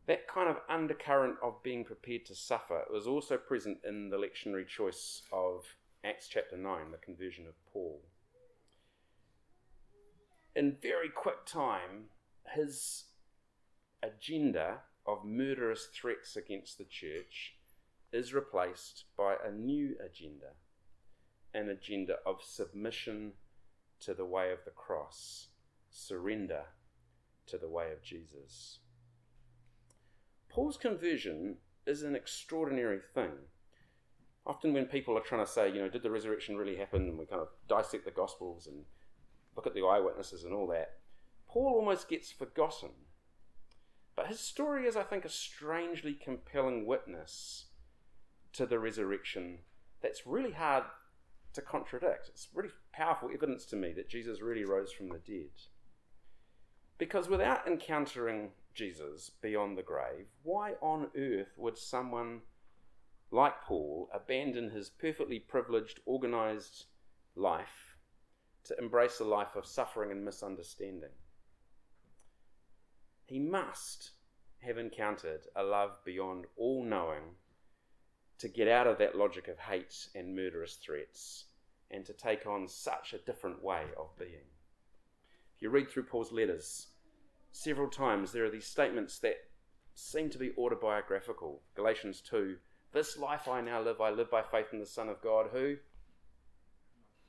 That 0.07 0.29
kind 0.29 0.49
of 0.49 0.59
undercurrent 0.69 1.37
of 1.43 1.63
being 1.63 1.85
prepared 1.85 2.27
to 2.27 2.35
suffer 2.35 2.85
was 2.93 3.07
also 3.07 3.37
present 3.37 3.79
in 3.85 4.11
the 4.11 4.19
lectionary 4.19 4.67
choice 4.69 5.23
of 5.33 5.65
Acts 6.07 6.29
chapter 6.29 6.57
9, 6.57 6.93
the 6.93 6.99
conversion 6.99 7.49
of 7.49 7.55
Paul. 7.73 8.01
In 10.55 10.77
very 10.81 11.09
quick 11.09 11.45
time, 11.45 12.11
his 12.55 13.07
agenda 14.05 14.83
of 15.05 15.25
murderous 15.25 15.89
threats 15.93 16.37
against 16.37 16.79
the 16.79 16.85
church 16.85 17.57
is 18.13 18.33
replaced 18.33 19.07
by 19.19 19.35
a 19.45 19.51
new 19.51 19.97
agenda 19.99 20.55
an 21.53 21.71
agenda 21.71 22.17
of 22.27 22.43
submission 22.43 23.33
to 23.99 24.13
the 24.13 24.27
way 24.27 24.53
of 24.53 24.59
the 24.65 24.71
cross, 24.71 25.49
surrender 25.91 26.65
to 27.47 27.57
the 27.57 27.69
way 27.69 27.91
of 27.91 28.03
Jesus. 28.03 28.79
Paul's 30.51 30.77
conversion 30.77 31.57
is 31.87 32.03
an 32.03 32.15
extraordinary 32.15 33.01
thing. 33.15 33.33
Often, 34.47 34.75
when 34.75 34.87
people 34.87 35.19
are 35.19 35.23
trying 35.23 35.45
to 35.45 35.51
say, 35.51 35.69
you 35.69 35.81
know, 35.81 35.89
did 35.89 36.03
the 36.03 36.11
resurrection 36.11 36.57
really 36.57 36.77
happen? 36.77 37.03
And 37.09 37.19
we 37.19 37.27
kind 37.27 37.43
of 37.43 37.49
dissect 37.69 38.05
the 38.05 38.13
Gospels 38.13 38.67
and 38.67 38.85
look 39.57 39.67
at 39.67 39.75
the 39.75 39.85
eyewitnesses 39.85 40.45
and 40.45 40.55
all 40.55 40.69
that, 40.69 40.99
Paul 41.49 41.75
almost 41.75 42.09
gets 42.09 42.31
forgotten. 42.31 42.91
But 44.15 44.29
his 44.29 44.41
story 44.41 44.87
is, 44.87 44.97
I 44.97 45.03
think, 45.03 45.25
a 45.25 45.31
strangely 45.31 46.15
compelling 46.15 46.87
witness 46.87 47.67
to 48.53 48.67
the 48.67 48.79
resurrection 48.79 49.59
that's 50.01 50.27
really 50.27 50.53
hard 50.53 50.85
to 51.55 51.61
contradict. 51.61 52.29
It's 52.29 52.49
really 52.55 52.71
powerful 52.93 53.31
evidence 53.33 53.65
to 53.67 53.77
me 53.77 53.93
that 53.95 54.09
Jesus 54.09 54.41
really 54.41 54.65
rose 54.65 54.93
from 54.93 55.09
the 55.09 55.19
dead. 55.19 55.51
Because 56.99 57.29
without 57.29 57.67
encountering 57.67 58.51
Jesus 58.75 59.31
beyond 59.43 59.77
the 59.77 59.83
grave, 59.83 60.27
why 60.43 60.75
on 60.81 61.09
earth 61.17 61.53
would 61.57 61.77
someone 61.77 62.43
like 63.31 63.63
Paul 63.63 64.09
abandon 64.15 64.71
his 64.71 64.89
perfectly 64.89 65.39
privileged, 65.39 66.01
organized 66.05 66.87
life 67.35 67.97
to 68.65 68.79
embrace 68.79 69.21
a 69.21 69.25
life 69.25 69.57
of 69.57 69.67
suffering 69.67 70.11
and 70.11 70.25
misunderstanding? 70.25 71.11
He 73.25 73.39
must 73.39 74.13
have 74.61 74.79
encountered 74.79 75.47
a 75.55 75.63
love 75.63 75.99
beyond 76.05 76.47
all 76.57 76.85
knowing 76.85 77.35
to 78.39 78.49
get 78.49 78.69
out 78.69 78.87
of 78.87 78.99
that 78.99 79.17
logic 79.17 79.49
of 79.49 79.59
hate 79.59 80.09
and 80.15 80.35
murderous 80.35 80.75
threats 80.75 81.47
and 81.91 82.05
to 82.05 82.13
take 82.13 82.47
on 82.47 82.69
such 82.69 83.13
a 83.13 83.19
different 83.19 83.63
way 83.63 83.85
of 83.99 84.17
being. 84.19 84.51
If 85.55 85.63
you 85.63 85.71
read 85.71 85.91
through 85.91 86.05
Paul's 86.05 86.33
letters, 86.33 86.89
several 87.51 87.89
times 87.89 88.33
there 88.33 88.45
are 88.45 88.51
these 88.51 88.67
statements 88.67 89.19
that 89.21 89.37
seem 89.95 90.29
to 90.31 90.39
be 90.39 90.53
autobiographical. 90.59 91.63
Galatians 91.75 92.21
2 92.21 92.57
This 92.93 93.19
life 93.19 93.49
I 93.49 93.61
now 93.61 93.83
live, 93.83 94.01
I 94.01 94.11
live 94.11 94.31
by 94.31 94.43
faith 94.43 94.67
in 94.73 94.79
the 94.79 94.87
Son 94.87 95.09
of 95.09 95.21
God 95.21 95.49
who 95.53 95.77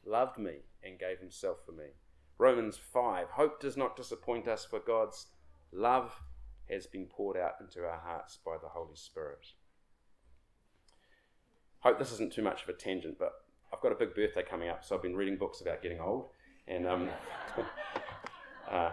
loved 0.05 0.37
me 0.37 0.59
and 0.83 0.99
gave 0.99 1.19
himself 1.19 1.57
for 1.65 1.71
me. 1.71 1.87
Romans 2.37 2.77
5 2.77 3.31
Hope 3.31 3.59
does 3.59 3.75
not 3.75 3.95
disappoint 3.95 4.47
us, 4.47 4.65
for 4.65 4.79
God's 4.79 5.27
love 5.71 6.21
has 6.69 6.85
been 6.85 7.05
poured 7.05 7.37
out 7.37 7.53
into 7.59 7.85
our 7.85 7.99
hearts 7.99 8.37
by 8.45 8.55
the 8.61 8.69
Holy 8.69 8.95
Spirit. 8.95 9.47
Hope 11.79 11.99
this 11.99 12.11
isn't 12.13 12.33
too 12.33 12.41
much 12.41 12.63
of 12.63 12.69
a 12.69 12.73
tangent, 12.73 13.17
but 13.19 13.33
I've 13.73 13.81
got 13.81 13.91
a 13.91 13.95
big 13.95 14.15
birthday 14.15 14.43
coming 14.43 14.69
up, 14.69 14.83
so 14.83 14.95
I've 14.95 15.01
been 15.01 15.15
reading 15.15 15.37
books 15.37 15.61
about 15.61 15.81
getting 15.81 15.99
old. 15.99 16.27
And 16.67 16.87
um, 16.87 17.09
uh, 18.69 18.91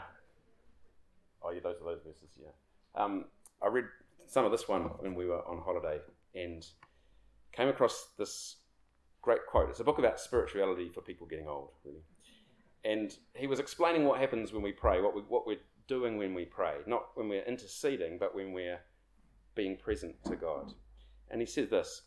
oh, 1.42 1.50
yeah, 1.50 1.60
those 1.62 1.76
are 1.80 1.84
those 1.84 2.00
verses. 2.04 2.30
Yeah, 2.40 3.02
um, 3.02 3.26
I 3.62 3.68
read 3.68 3.86
some 4.26 4.44
of 4.44 4.52
this 4.52 4.68
one 4.68 4.82
when 5.00 5.14
we 5.14 5.26
were 5.26 5.46
on 5.46 5.58
holiday 5.58 5.98
and 6.34 6.64
came 7.52 7.68
across 7.68 8.08
this 8.18 8.56
great 9.22 9.46
quote. 9.48 9.70
It's 9.70 9.80
a 9.80 9.84
book 9.84 9.98
about 9.98 10.20
spirituality 10.20 10.90
for 10.92 11.00
people 11.00 11.26
getting 11.26 11.48
old, 11.48 11.70
really. 11.84 12.02
And 12.84 13.16
he 13.34 13.46
was 13.46 13.60
explaining 13.60 14.04
what 14.04 14.20
happens 14.20 14.52
when 14.52 14.62
we 14.62 14.72
pray, 14.72 15.00
what 15.00 15.14
we 15.14 15.22
what 15.22 15.46
we're 15.46 15.60
doing 15.86 16.18
when 16.18 16.34
we 16.34 16.44
pray, 16.44 16.76
not 16.86 17.08
when 17.14 17.28
we're 17.28 17.44
interceding, 17.44 18.18
but 18.18 18.34
when 18.34 18.52
we're 18.52 18.80
being 19.54 19.76
present 19.76 20.16
to 20.26 20.36
God. 20.36 20.72
And 21.30 21.40
he 21.40 21.46
says 21.46 21.70
this 21.70 22.02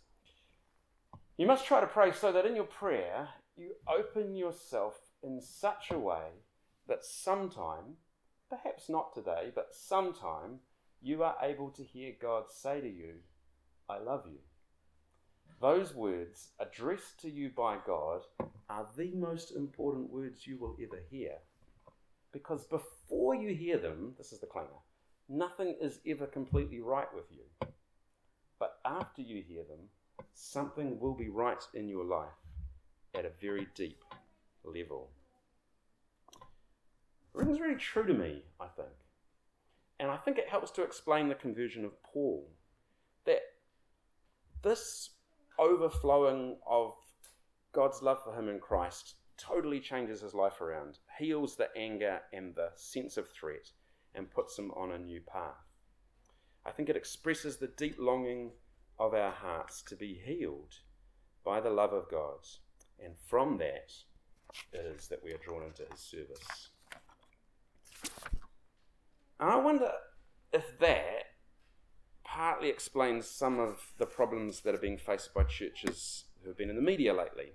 You 1.38 1.48
must 1.48 1.66
try 1.66 1.82
to 1.82 1.88
pray 1.88 2.12
so 2.12 2.32
that 2.32 2.46
in 2.46 2.56
your 2.56 2.66
prayer 2.66 3.30
you 3.56 3.74
open 3.88 4.36
yourself 4.36 4.96
in 5.24 5.42
such 5.42 5.90
a 5.92 5.98
way 5.98 6.44
that 6.88 7.04
sometime, 7.04 7.96
perhaps 8.50 8.88
not 8.88 9.14
today, 9.14 9.52
but 9.54 9.74
sometime, 9.74 10.60
you 11.02 11.24
are 11.24 11.36
able 11.42 11.70
to 11.72 11.84
hear 11.84 12.14
God 12.22 12.46
say 12.50 12.82
to 12.82 12.88
you, 12.88 13.16
I 13.90 14.00
love 14.00 14.24
you. 14.26 14.40
Those 15.62 15.96
words 15.96 16.50
addressed 16.60 17.20
to 17.22 17.30
you 17.30 17.50
by 17.56 17.78
God 17.86 18.22
are 18.70 18.88
the 18.98 19.12
most 19.16 19.52
important 19.52 20.12
words 20.12 20.46
you 20.46 20.58
will 20.58 20.76
ever 20.82 21.02
hear. 21.10 21.34
Because 22.34 22.66
before 22.66 23.34
you 23.34 23.56
hear 23.56 23.78
them, 23.78 24.14
this 24.18 24.34
is 24.34 24.40
the 24.40 24.46
clanger, 24.46 24.70
nothing 25.30 25.76
is 25.82 26.00
ever 26.06 26.28
completely 26.28 26.82
right 26.82 27.08
with 27.16 27.26
you. 27.32 27.70
But 28.60 28.80
after 28.86 29.22
you 29.22 29.42
hear 29.42 29.64
them, 29.64 29.90
something 30.34 31.00
will 31.00 31.16
be 31.16 31.30
right 31.30 31.64
in 31.74 31.88
your 31.88 32.06
life 32.06 32.28
at 33.16 33.26
a 33.26 33.32
very 33.42 33.68
deep 33.74 34.04
level. 34.64 35.10
It 36.34 36.40
Rings 37.34 37.60
really 37.60 37.76
true 37.76 38.06
to 38.06 38.14
me, 38.14 38.44
I 38.60 38.68
think. 38.68 38.90
And 40.00 40.12
I 40.12 40.18
think 40.18 40.38
it 40.38 40.50
helps 40.50 40.72
to 40.72 40.84
explain 40.84 41.30
the 41.30 41.36
conversion 41.36 41.86
of 41.86 42.04
Paul. 42.04 42.48
This 44.68 45.12
overflowing 45.58 46.58
of 46.70 46.92
God's 47.72 48.02
love 48.02 48.22
for 48.22 48.38
him 48.38 48.50
in 48.50 48.60
Christ 48.60 49.16
totally 49.38 49.80
changes 49.80 50.20
his 50.20 50.34
life 50.34 50.60
around, 50.60 50.98
heals 51.18 51.56
the 51.56 51.70
anger 51.78 52.20
and 52.34 52.54
the 52.54 52.72
sense 52.76 53.16
of 53.16 53.30
threat, 53.30 53.72
and 54.14 54.30
puts 54.30 54.60
him 54.60 54.72
on 54.72 54.92
a 54.92 55.00
new 55.00 55.22
path. 55.22 55.72
I 56.66 56.72
think 56.72 56.90
it 56.90 56.98
expresses 56.98 57.56
the 57.56 57.72
deep 57.78 57.96
longing 57.98 58.52
of 59.00 59.14
our 59.14 59.32
hearts 59.32 59.84
to 59.84 59.96
be 59.96 60.22
healed 60.26 60.74
by 61.46 61.62
the 61.62 61.70
love 61.70 61.94
of 61.94 62.12
God, 62.12 62.46
and 63.02 63.14
from 63.26 63.60
that 63.60 63.94
is 64.74 65.08
that 65.08 65.24
we 65.24 65.32
are 65.32 65.38
drawn 65.38 65.64
into 65.64 65.84
his 65.90 66.02
service. 66.02 66.72
And 69.40 69.50
I 69.50 69.56
wonder 69.56 69.94
if 70.52 70.78
that 70.80 71.27
partly 72.38 72.70
explains 72.70 73.28
some 73.28 73.60
of 73.60 73.94
the 73.98 74.06
problems 74.06 74.62
that 74.62 74.76
are 74.76 74.80
being 74.80 74.96
faced 74.96 75.34
by 75.34 75.44
churches 75.44 76.26
who 76.44 76.50
have 76.50 76.58
been 76.58 76.70
in 76.70 76.76
the 76.76 76.82
media 76.84 77.12
lately. 77.12 77.54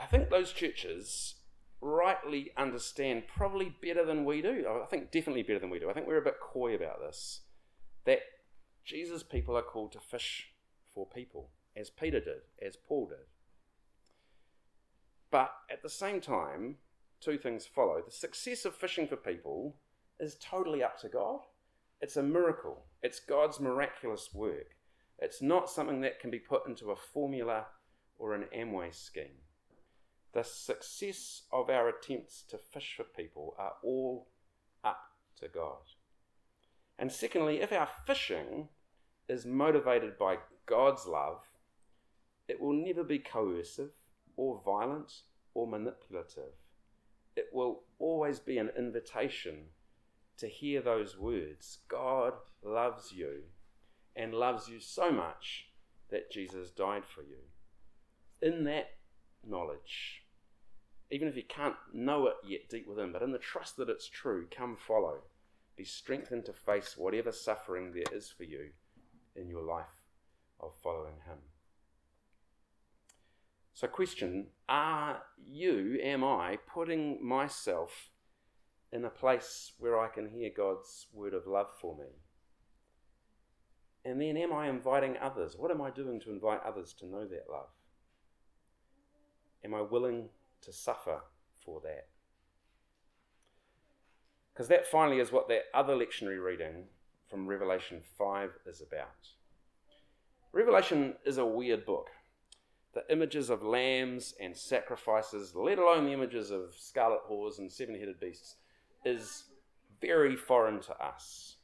I 0.00 0.06
think 0.06 0.28
those 0.28 0.52
churches 0.52 1.36
rightly 1.80 2.50
understand, 2.56 3.28
probably 3.28 3.76
better 3.80 4.04
than 4.04 4.24
we 4.24 4.42
do. 4.42 4.66
I 4.82 4.86
think 4.86 5.12
definitely 5.12 5.44
better 5.44 5.60
than 5.60 5.70
we 5.70 5.78
do. 5.78 5.88
I 5.88 5.92
think 5.92 6.08
we're 6.08 6.20
a 6.20 6.24
bit 6.24 6.40
coy 6.42 6.74
about 6.74 6.98
this. 6.98 7.42
That 8.06 8.22
Jesus' 8.84 9.22
people 9.22 9.56
are 9.56 9.62
called 9.62 9.92
to 9.92 10.00
fish 10.00 10.48
for 10.92 11.06
people, 11.06 11.50
as 11.76 11.90
Peter 11.90 12.18
did, 12.18 12.42
as 12.60 12.74
Paul 12.74 13.06
did. 13.06 13.28
But 15.30 15.52
at 15.70 15.84
the 15.84 15.88
same 15.88 16.20
time, 16.20 16.78
two 17.20 17.38
things 17.38 17.66
follow. 17.66 18.02
The 18.04 18.10
success 18.10 18.64
of 18.64 18.74
fishing 18.74 19.06
for 19.06 19.16
people 19.16 19.76
is 20.18 20.36
totally 20.40 20.82
up 20.82 20.98
to 21.02 21.08
God. 21.08 21.42
It's 22.04 22.18
a 22.18 22.22
miracle, 22.22 22.84
it's 23.02 23.18
God's 23.18 23.58
miraculous 23.58 24.28
work. 24.34 24.76
It's 25.18 25.40
not 25.40 25.70
something 25.70 26.02
that 26.02 26.20
can 26.20 26.30
be 26.30 26.38
put 26.38 26.68
into 26.68 26.90
a 26.90 26.96
formula 26.96 27.68
or 28.18 28.34
an 28.34 28.44
Amway 28.54 28.94
scheme. 28.94 29.40
The 30.34 30.42
success 30.42 31.44
of 31.50 31.70
our 31.70 31.88
attempts 31.88 32.42
to 32.50 32.58
fish 32.58 32.92
for 32.94 33.04
people 33.04 33.54
are 33.58 33.72
all 33.82 34.28
up 34.84 35.00
to 35.40 35.48
God. 35.48 35.78
And 36.98 37.10
secondly, 37.10 37.62
if 37.62 37.72
our 37.72 37.88
fishing 38.06 38.68
is 39.26 39.46
motivated 39.46 40.18
by 40.18 40.40
God's 40.66 41.06
love, 41.06 41.40
it 42.46 42.60
will 42.60 42.74
never 42.74 43.02
be 43.02 43.18
coercive 43.18 43.94
or 44.36 44.60
violent 44.62 45.22
or 45.54 45.66
manipulative. 45.66 46.52
It 47.34 47.46
will 47.50 47.84
always 47.98 48.40
be 48.40 48.58
an 48.58 48.72
invitation 48.76 49.68
to 50.38 50.48
hear 50.48 50.80
those 50.80 51.18
words 51.18 51.78
God 51.88 52.34
loves 52.62 53.12
you 53.12 53.42
and 54.16 54.34
loves 54.34 54.68
you 54.68 54.80
so 54.80 55.10
much 55.10 55.66
that 56.10 56.30
Jesus 56.30 56.70
died 56.70 57.04
for 57.04 57.22
you. 57.22 57.38
In 58.40 58.64
that 58.64 58.90
knowledge, 59.46 60.22
even 61.10 61.28
if 61.28 61.36
you 61.36 61.42
can't 61.48 61.76
know 61.92 62.26
it 62.26 62.34
yet 62.46 62.68
deep 62.68 62.86
within, 62.88 63.12
but 63.12 63.22
in 63.22 63.32
the 63.32 63.38
trust 63.38 63.76
that 63.76 63.88
it's 63.88 64.08
true, 64.08 64.46
come 64.50 64.76
follow. 64.76 65.18
Be 65.76 65.84
strengthened 65.84 66.44
to 66.46 66.52
face 66.52 66.96
whatever 66.96 67.32
suffering 67.32 67.92
there 67.92 68.16
is 68.16 68.30
for 68.30 68.44
you 68.44 68.70
in 69.34 69.48
your 69.48 69.62
life 69.62 70.06
of 70.60 70.72
following 70.82 71.16
Him. 71.26 71.38
So, 73.72 73.88
question 73.88 74.48
Are 74.68 75.22
you, 75.36 75.98
am 76.02 76.22
I, 76.22 76.58
putting 76.72 77.24
myself 77.24 78.10
in 78.94 79.04
a 79.04 79.10
place 79.10 79.72
where 79.78 79.98
I 79.98 80.08
can 80.08 80.28
hear 80.28 80.50
God's 80.56 81.06
word 81.12 81.34
of 81.34 81.46
love 81.46 81.66
for 81.80 81.96
me? 81.96 82.06
And 84.04 84.20
then, 84.20 84.36
am 84.36 84.52
I 84.52 84.68
inviting 84.68 85.16
others? 85.20 85.56
What 85.58 85.72
am 85.72 85.82
I 85.82 85.90
doing 85.90 86.20
to 86.20 86.30
invite 86.30 86.60
others 86.64 86.94
to 87.00 87.06
know 87.06 87.26
that 87.26 87.50
love? 87.50 87.70
Am 89.64 89.74
I 89.74 89.80
willing 89.80 90.28
to 90.62 90.72
suffer 90.72 91.22
for 91.64 91.80
that? 91.80 92.06
Because 94.52 94.68
that 94.68 94.86
finally 94.86 95.18
is 95.18 95.32
what 95.32 95.48
that 95.48 95.64
other 95.74 95.96
lectionary 95.96 96.42
reading 96.42 96.84
from 97.28 97.48
Revelation 97.48 98.00
5 98.16 98.50
is 98.66 98.80
about. 98.80 99.08
Revelation 100.52 101.14
is 101.26 101.38
a 101.38 101.44
weird 101.44 101.84
book 101.84 102.10
the 102.94 103.12
images 103.12 103.50
of 103.50 103.62
lambs 103.62 104.34
and 104.40 104.56
sacrifices, 104.56 105.54
let 105.54 105.78
alone 105.78 106.06
the 106.06 106.12
images 106.12 106.52
of 106.52 106.72
scarlet 106.78 107.20
whores 107.28 107.58
and 107.58 107.70
seven 107.70 107.98
headed 107.98 108.20
beasts, 108.20 108.54
is 109.04 109.44
very 110.00 110.36
foreign 110.36 110.80
to 110.82 110.96
us. 110.96 111.56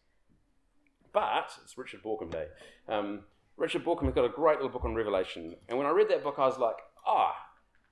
But 1.12 1.52
it's 1.62 1.76
Richard 1.76 2.02
Bauckham 2.02 2.30
Day. 2.30 2.46
Um, 2.88 3.20
Richard 3.56 3.84
Bauckham 3.84 4.04
has 4.04 4.14
got 4.14 4.24
a 4.24 4.28
great 4.28 4.56
little 4.56 4.70
book 4.70 4.84
on 4.84 4.94
Revelation. 4.94 5.54
And 5.68 5.76
when 5.76 5.86
I 5.86 5.90
read 5.90 6.08
that 6.08 6.22
book, 6.22 6.36
I 6.38 6.46
was 6.46 6.58
like, 6.58 6.76
ah, 7.06 7.34
oh, 7.34 7.50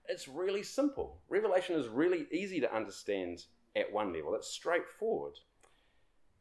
it's 0.08 0.28
really 0.28 0.62
simple. 0.62 1.20
Revelation 1.28 1.76
is 1.76 1.88
really 1.88 2.26
easy 2.32 2.60
to 2.60 2.74
understand 2.74 3.44
at 3.76 3.92
one 3.92 4.12
level, 4.12 4.34
it's 4.34 4.48
straightforward. 4.48 5.34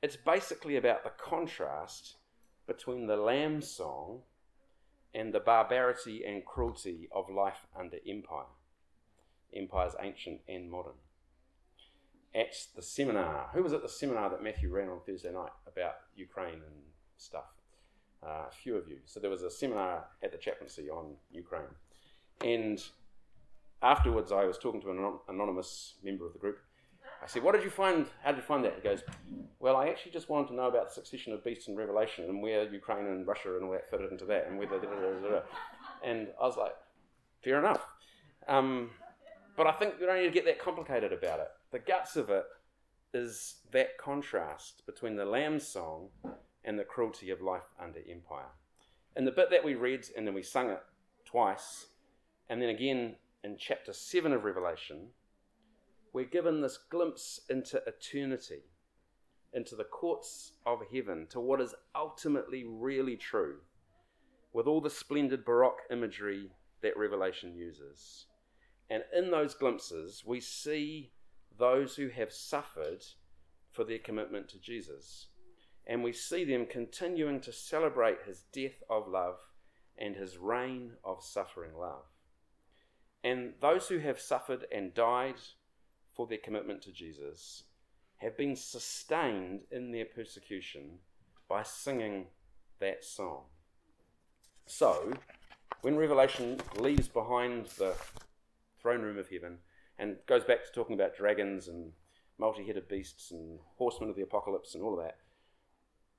It's 0.01 0.15
basically 0.15 0.77
about 0.77 1.03
the 1.03 1.11
contrast 1.17 2.15
between 2.67 3.07
the 3.07 3.17
Lamb 3.17 3.61
song 3.61 4.21
and 5.13 5.33
the 5.33 5.39
barbarity 5.39 6.23
and 6.25 6.45
cruelty 6.45 7.09
of 7.11 7.29
life 7.29 7.65
under 7.77 7.97
empire, 8.07 8.45
empires 9.55 9.93
ancient 9.99 10.41
and 10.47 10.69
modern. 10.69 10.93
At 12.35 12.53
the 12.75 12.81
seminar, 12.81 13.49
who 13.53 13.63
was 13.63 13.73
at 13.73 13.81
the 13.81 13.89
seminar 13.89 14.29
that 14.29 14.43
Matthew 14.43 14.69
ran 14.71 14.89
on 14.89 14.99
Thursday 15.05 15.31
night 15.31 15.51
about 15.65 15.95
Ukraine 16.15 16.53
and 16.53 16.83
stuff? 17.17 17.45
Uh, 18.23 18.45
a 18.47 18.51
few 18.51 18.75
of 18.75 18.87
you. 18.87 18.97
So 19.05 19.19
there 19.19 19.29
was 19.29 19.43
a 19.43 19.49
seminar 19.49 20.05
at 20.23 20.31
the 20.31 20.37
chaplaincy 20.37 20.89
on 20.89 21.15
Ukraine. 21.31 21.63
And 22.43 22.83
afterwards, 23.81 24.31
I 24.31 24.45
was 24.45 24.57
talking 24.57 24.81
to 24.81 24.91
an 24.91 25.19
anonymous 25.29 25.95
member 26.03 26.25
of 26.25 26.33
the 26.33 26.39
group. 26.39 26.57
I 27.21 27.27
said, 27.27 27.43
What 27.43 27.55
did 27.55 27.63
you 27.63 27.69
find? 27.69 28.07
How 28.23 28.31
did 28.31 28.37
you 28.37 28.43
find 28.43 28.63
that? 28.65 28.75
He 28.75 28.81
goes, 28.81 29.03
Well, 29.59 29.75
I 29.75 29.87
actually 29.87 30.11
just 30.11 30.29
wanted 30.29 30.49
to 30.49 30.55
know 30.55 30.67
about 30.67 30.89
the 30.89 30.93
succession 30.93 31.33
of 31.33 31.43
beasts 31.43 31.67
in 31.67 31.75
Revelation 31.75 32.25
and 32.25 32.41
where 32.41 32.71
Ukraine 32.71 33.07
and 33.07 33.25
Russia 33.25 33.55
and 33.55 33.65
all 33.65 33.71
that 33.71 33.89
fitted 33.89 34.11
into 34.11 34.25
that 34.25 34.47
and 34.47 34.59
whether. 34.59 35.43
And 36.03 36.27
I 36.39 36.45
was 36.45 36.57
like, 36.57 36.73
Fair 37.43 37.59
enough. 37.59 37.85
Um, 38.47 38.91
but 39.55 39.67
I 39.67 39.71
think 39.73 39.95
you 39.99 40.05
don't 40.05 40.17
need 40.17 40.27
to 40.27 40.31
get 40.31 40.45
that 40.45 40.59
complicated 40.59 41.11
about 41.11 41.39
it. 41.39 41.47
The 41.71 41.79
guts 41.79 42.15
of 42.15 42.29
it 42.29 42.45
is 43.13 43.57
that 43.71 43.97
contrast 43.97 44.85
between 44.85 45.15
the 45.15 45.25
Lamb's 45.25 45.67
song 45.67 46.09
and 46.63 46.79
the 46.79 46.83
cruelty 46.83 47.29
of 47.29 47.41
life 47.41 47.73
under 47.81 47.99
empire. 48.09 48.51
And 49.15 49.27
the 49.27 49.31
bit 49.31 49.49
that 49.49 49.65
we 49.65 49.75
read 49.75 50.05
and 50.15 50.25
then 50.25 50.33
we 50.33 50.43
sung 50.43 50.69
it 50.69 50.81
twice, 51.25 51.87
and 52.49 52.61
then 52.61 52.69
again 52.69 53.15
in 53.43 53.57
chapter 53.57 53.91
7 53.91 54.31
of 54.31 54.43
Revelation, 54.43 55.07
we're 56.13 56.25
given 56.25 56.61
this 56.61 56.77
glimpse 56.89 57.41
into 57.49 57.81
eternity, 57.85 58.63
into 59.53 59.75
the 59.75 59.83
courts 59.83 60.53
of 60.65 60.79
heaven, 60.93 61.27
to 61.29 61.39
what 61.39 61.61
is 61.61 61.75
ultimately 61.95 62.63
really 62.65 63.17
true, 63.17 63.57
with 64.53 64.67
all 64.67 64.81
the 64.81 64.89
splendid 64.89 65.43
Baroque 65.43 65.81
imagery 65.91 66.51
that 66.81 66.97
Revelation 66.97 67.55
uses. 67.55 68.27
And 68.89 69.03
in 69.15 69.31
those 69.31 69.53
glimpses, 69.53 70.23
we 70.25 70.39
see 70.39 71.11
those 71.57 71.95
who 71.95 72.09
have 72.09 72.31
suffered 72.31 73.03
for 73.71 73.83
their 73.83 73.99
commitment 73.99 74.49
to 74.49 74.59
Jesus. 74.59 75.27
And 75.85 76.03
we 76.03 76.13
see 76.13 76.43
them 76.43 76.65
continuing 76.65 77.39
to 77.41 77.53
celebrate 77.53 78.23
his 78.25 78.43
death 78.51 78.83
of 78.89 79.07
love 79.07 79.39
and 79.97 80.15
his 80.15 80.37
reign 80.37 80.93
of 81.03 81.23
suffering 81.23 81.71
love. 81.77 82.05
And 83.23 83.53
those 83.61 83.87
who 83.87 83.99
have 83.99 84.19
suffered 84.19 84.65
and 84.71 84.93
died 84.93 85.35
for 86.15 86.27
their 86.27 86.37
commitment 86.37 86.81
to 86.83 86.91
Jesus 86.91 87.63
have 88.17 88.37
been 88.37 88.55
sustained 88.55 89.61
in 89.71 89.91
their 89.91 90.05
persecution 90.05 90.99
by 91.47 91.63
singing 91.63 92.25
that 92.79 93.03
song. 93.03 93.43
So, 94.65 95.13
when 95.81 95.95
Revelation 95.95 96.59
leaves 96.77 97.07
behind 97.07 97.67
the 97.77 97.95
throne 98.81 99.01
room 99.01 99.17
of 99.17 99.29
heaven 99.29 99.59
and 99.97 100.17
goes 100.27 100.43
back 100.43 100.63
to 100.65 100.71
talking 100.71 100.95
about 100.95 101.15
dragons 101.15 101.67
and 101.67 101.91
multi 102.37 102.65
headed 102.65 102.87
beasts 102.87 103.31
and 103.31 103.59
horsemen 103.77 104.09
of 104.09 104.15
the 104.15 104.21
apocalypse 104.21 104.75
and 104.75 104.83
all 104.83 104.97
of 104.97 105.03
that, 105.03 105.17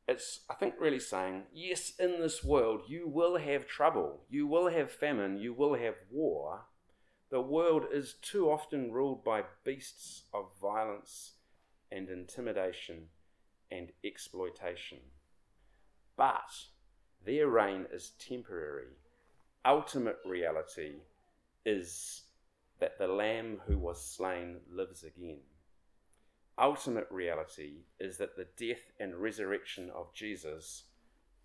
it's, 0.09 0.41
I 0.49 0.55
think, 0.55 0.75
really 0.81 1.01
saying, 1.01 1.45
yes, 1.53 1.93
in 1.99 2.21
this 2.21 2.43
world 2.43 2.83
you 2.88 3.07
will 3.09 3.37
have 3.37 3.67
trouble, 3.67 4.23
you 4.31 4.47
will 4.47 4.71
have 4.71 4.91
famine, 4.91 5.38
you 5.38 5.53
will 5.53 5.75
have 5.75 5.97
war, 6.11 6.62
the 7.31 7.41
world 7.43 7.85
is 7.93 8.14
too 8.23 8.51
often 8.51 8.91
ruled 8.91 9.23
by 9.23 9.43
beasts 9.64 10.23
of 10.33 10.47
violence 10.61 11.33
and 11.93 12.09
intimidation 12.09 13.09
and 13.71 13.93
exploitation. 14.03 14.99
But 16.17 16.51
their 17.25 17.49
reign 17.49 17.87
is 17.93 18.12
temporary. 18.19 18.97
Ultimate 19.64 20.19
reality 20.25 21.03
is 21.67 22.23
that 22.81 22.99
the 22.99 23.09
Lamb 23.09 23.61
who 23.67 23.79
was 23.79 24.05
slain 24.05 24.59
lives 24.71 25.03
again. 25.03 25.41
Ultimate 26.59 27.07
reality 27.11 27.85
is 28.01 28.19
that 28.19 28.37
the 28.37 28.47
death 28.57 28.93
and 28.99 29.14
resurrection 29.14 29.91
of 29.95 30.12
Jesus 30.14 30.85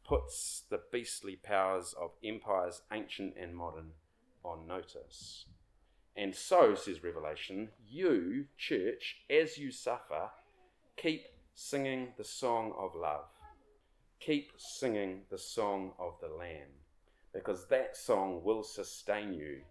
puts 0.03 0.63
the 0.69 0.81
beastly 0.91 1.35
powers 1.35 1.93
of 1.99 2.11
empires, 2.23 2.81
ancient 2.91 3.35
and 3.39 3.55
modern, 3.55 3.91
on 4.43 4.67
notice. 4.67 5.45
And 6.15 6.35
so, 6.35 6.75
says 6.75 7.03
Revelation, 7.03 7.69
you, 7.87 8.45
church, 8.57 9.17
as 9.29 9.57
you 9.57 9.71
suffer, 9.71 10.29
keep 10.97 11.25
singing 11.55 12.09
the 12.17 12.23
song 12.23 12.73
of 12.77 12.95
love. 12.95 13.25
Keep 14.19 14.51
singing 14.57 15.21
the 15.29 15.37
song 15.37 15.93
of 15.99 16.13
the 16.21 16.27
Lamb, 16.27 16.69
because 17.33 17.67
that 17.67 17.97
song 17.97 18.41
will 18.43 18.63
sustain 18.63 19.33
you. 19.33 19.61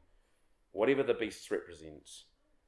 Whatever 0.72 1.02
the 1.02 1.14
beasts 1.14 1.50
represent, 1.50 2.08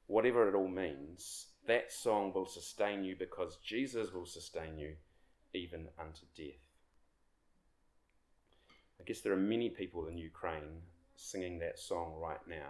whatever 0.07 0.47
it 0.47 0.55
all 0.55 0.67
means, 0.67 1.47
that 1.67 1.91
song 1.91 2.31
will 2.33 2.45
sustain 2.45 3.03
you 3.03 3.15
because 3.17 3.57
Jesus 3.63 4.13
will 4.13 4.25
sustain 4.25 4.77
you 4.77 4.95
even 5.53 5.87
unto 5.99 6.25
death. 6.35 6.61
I 8.99 9.03
guess 9.03 9.21
there 9.21 9.33
are 9.33 9.37
many 9.37 9.69
people 9.69 10.07
in 10.07 10.17
Ukraine 10.17 10.81
singing 11.15 11.59
that 11.59 11.79
song 11.79 12.15
right 12.21 12.45
now 12.47 12.69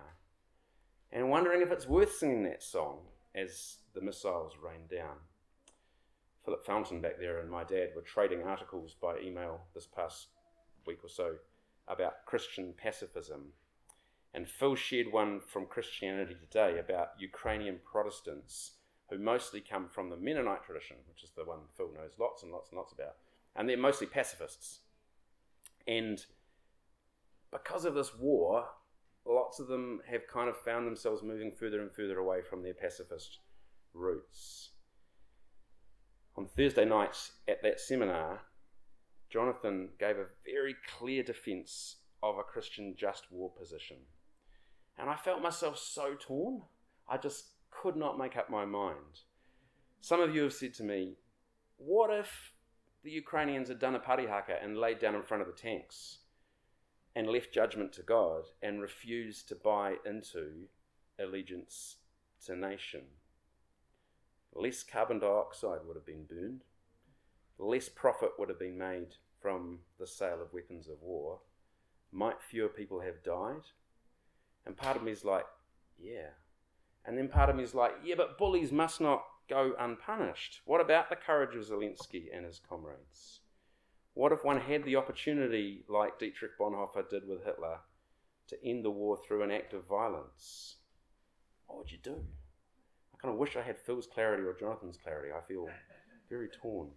and 1.12 1.30
wondering 1.30 1.62
if 1.62 1.72
it's 1.72 1.88
worth 1.88 2.14
singing 2.14 2.44
that 2.44 2.64
song 2.64 3.00
as 3.34 3.78
the 3.94 4.02
missiles 4.02 4.54
rain 4.64 4.82
down. 4.90 5.16
Philip 6.44 6.66
Fountain 6.66 7.02
back 7.02 7.20
there 7.20 7.40
and 7.40 7.50
my 7.50 7.64
dad 7.64 7.90
were 7.96 8.02
trading 8.02 8.44
articles 8.44 8.96
by 9.02 9.18
email 9.20 9.62
this 9.74 9.88
past 9.88 10.28
week 10.86 11.00
or 11.04 11.10
so 11.10 11.36
about 11.88 12.26
Christian 12.26 12.74
pacifism. 12.78 13.54
And 14.36 14.50
Phil 14.50 14.76
shared 14.76 15.14
one 15.14 15.40
from 15.40 15.66
Christianity 15.66 16.36
Today 16.36 16.78
about 16.78 17.12
Ukrainian 17.18 17.80
Protestants 17.90 18.74
who 19.10 19.18
mostly 19.18 19.62
come 19.62 19.88
from 19.88 20.10
the 20.10 20.18
Mennonite 20.18 20.66
tradition, 20.66 20.98
which 21.08 21.24
is 21.24 21.32
the 21.32 21.46
one 21.46 21.60
Phil 21.78 21.94
knows 21.96 22.20
lots 22.20 22.44
and 22.44 22.52
lots 22.52 22.70
and 22.70 22.78
lots 22.78 22.92
about. 22.92 23.16
And 23.56 23.70
they're 23.70 23.78
mostly 23.78 24.08
pacifists. 24.08 24.82
And 25.88 26.26
because 27.50 27.86
of 27.86 27.96
this 27.96 28.14
war, 28.14 28.66
lots 29.26 29.62
of 29.62 29.68
them 29.68 30.02
have 30.12 30.28
kind 30.28 30.50
of 30.50 30.58
found 30.58 30.86
themselves 30.86 31.24
moving 31.24 31.54
further 31.58 31.82
and 31.82 31.94
further 31.94 32.20
away 32.20 32.42
from 32.42 32.62
their 32.62 32.74
pacifist 32.74 33.40
roots. 33.94 34.72
On 36.36 36.46
Thursday 36.46 36.84
night 36.84 37.32
at 37.48 37.64
that 37.64 37.80
seminar, 37.80 38.42
Jonathan 39.30 39.92
gave 39.98 40.18
a 40.18 40.26
very 40.46 40.76
clear 41.00 41.24
defense 41.24 42.02
of 42.22 42.38
a 42.38 42.44
Christian 42.44 42.96
just 42.98 43.32
war 43.32 43.50
position. 43.58 43.98
And 45.06 45.14
I 45.14 45.18
felt 45.18 45.40
myself 45.40 45.78
so 45.78 46.16
torn. 46.20 46.64
I 47.08 47.18
just 47.18 47.52
could 47.70 47.96
not 47.96 48.18
make 48.18 48.36
up 48.36 48.50
my 48.50 48.66
mind. 48.66 49.22
Some 50.02 50.20
of 50.20 50.34
you 50.34 50.42
have 50.42 50.54
said 50.54 50.74
to 50.74 50.84
me, 50.84 51.18
What 51.78 52.10
if 52.10 52.54
the 53.04 53.12
Ukrainians 53.12 53.68
had 53.68 53.78
done 53.78 53.94
a 53.94 54.00
parihaka 54.00 54.64
and 54.64 54.76
laid 54.76 54.98
down 54.98 55.14
in 55.14 55.22
front 55.22 55.42
of 55.42 55.48
the 55.48 55.54
tanks? 55.54 56.22
and 57.16 57.28
left 57.28 57.54
judgment 57.54 57.94
to 57.94 58.02
God 58.02 58.46
and 58.64 58.82
refused 58.82 59.48
to 59.48 59.56
buy 59.56 59.98
into 60.06 60.68
allegiance 61.20 61.98
to 62.46 62.56
nation. 62.56 63.04
Less 64.54 64.84
carbon 64.84 65.20
dioxide 65.20 65.82
would 65.86 65.96
have 65.96 66.06
been 66.06 66.26
burned, 66.26 66.64
less 67.60 67.90
profit 67.90 68.32
would 68.40 68.50
have 68.50 68.60
been 68.60 68.78
made 68.78 69.16
from 69.40 69.82
the 70.00 70.08
sale 70.08 70.42
of 70.42 70.52
weapons 70.52 70.88
of 70.88 71.02
war. 71.02 71.40
Might 72.12 72.42
fewer 72.42 72.70
people 72.70 73.02
have 73.02 73.24
died? 73.24 73.68
And 74.66 74.76
part 74.76 74.98
of 74.98 75.04
me 75.04 75.12
is 75.12 75.24
like, 75.24 75.46
yeah. 75.98 76.30
And 77.06 77.18
then 77.18 77.28
part 77.28 77.50
of 77.50 77.56
me 77.56 77.64
is 77.64 77.76
like, 77.76 77.94
yeah, 78.04 78.16
but 78.18 78.38
bullies 78.38 78.72
must 78.72 79.00
not 79.00 79.24
go 79.50 79.74
unpunished. 79.80 80.62
What 80.66 80.82
about 80.82 81.10
the 81.10 81.16
courage 81.16 81.56
of 81.56 81.68
Zelensky 81.68 82.36
and 82.36 82.46
his 82.46 82.60
comrades? 82.68 83.42
What 84.14 84.32
if 84.32 84.44
one 84.44 84.60
had 84.60 84.86
the 84.86 84.96
opportunity, 84.96 85.84
like 85.88 86.18
Dietrich 86.18 86.58
Bonhoeffer 86.60 87.10
did 87.10 87.28
with 87.28 87.44
Hitler, 87.44 87.80
to 88.48 88.66
end 88.66 88.86
the 88.86 88.92
war 88.92 89.18
through 89.18 89.44
an 89.44 89.52
act 89.52 89.74
of 89.74 89.88
violence? 89.88 90.78
What 91.68 91.80
would 91.80 91.92
you 91.92 92.00
do? 92.02 92.16
I 93.14 93.18
kind 93.22 93.34
of 93.34 93.40
wish 93.40 93.56
I 93.56 93.62
had 93.62 93.80
Phil's 93.80 94.08
clarity 94.08 94.44
or 94.44 94.54
Jonathan's 94.54 94.98
clarity. 94.98 95.30
I 95.32 95.42
feel 95.48 95.68
very 96.30 96.50
torn. 96.50 96.90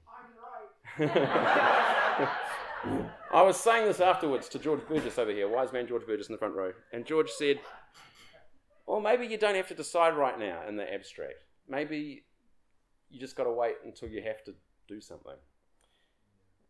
I'm 0.99 1.09
right. 1.09 3.11
I 3.31 3.43
was 3.43 3.59
saying 3.59 3.87
this 3.87 4.01
afterwards 4.01 4.49
to 4.51 4.59
George 4.59 4.87
Burgess 4.88 5.19
over 5.19 5.31
here, 5.31 5.49
wise 5.49 5.73
man 5.73 5.87
George 5.87 6.07
Burgess 6.07 6.29
in 6.29 6.33
the 6.33 6.38
front 6.38 6.55
row, 6.55 6.73
and 6.93 7.05
George 7.05 7.31
said, 7.31 7.61
Well, 8.87 9.01
maybe 9.01 9.27
you 9.27 9.37
don't 9.37 9.55
have 9.55 9.69
to 9.69 9.75
decide 9.75 10.17
right 10.17 10.38
now 10.38 10.62
in 10.67 10.77
the 10.77 10.93
abstract. 10.93 11.45
Maybe 11.69 12.25
you 13.11 13.21
just 13.21 13.37
got 13.37 13.45
to 13.45 13.53
wait 13.53 13.75
until 13.85 14.09
you 14.09 14.23
have 14.23 14.43
to 14.45 14.55
do 14.87 15.01
something. 15.01 15.37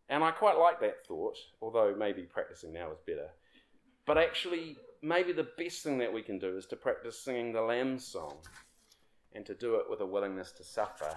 And 0.09 0.23
I 0.23 0.31
quite 0.31 0.57
like 0.57 0.81
that 0.81 1.05
thought, 1.07 1.37
although 1.61 1.95
maybe 1.97 2.23
practicing 2.23 2.73
now 2.73 2.91
is 2.91 2.99
better. 3.05 3.29
But 4.05 4.17
actually, 4.17 4.75
maybe 5.01 5.31
the 5.31 5.47
best 5.57 5.83
thing 5.83 5.97
that 5.99 6.11
we 6.11 6.21
can 6.21 6.39
do 6.39 6.57
is 6.57 6.65
to 6.67 6.75
practice 6.75 7.19
singing 7.19 7.53
the 7.53 7.61
Lamb's 7.61 8.05
song 8.05 8.37
and 9.33 9.45
to 9.45 9.53
do 9.53 9.75
it 9.75 9.85
with 9.89 10.01
a 10.01 10.05
willingness 10.05 10.51
to 10.53 10.63
suffer 10.63 11.13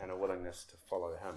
and 0.00 0.10
a 0.10 0.16
willingness 0.16 0.64
to 0.64 0.76
follow 0.88 1.14
Him. 1.14 1.34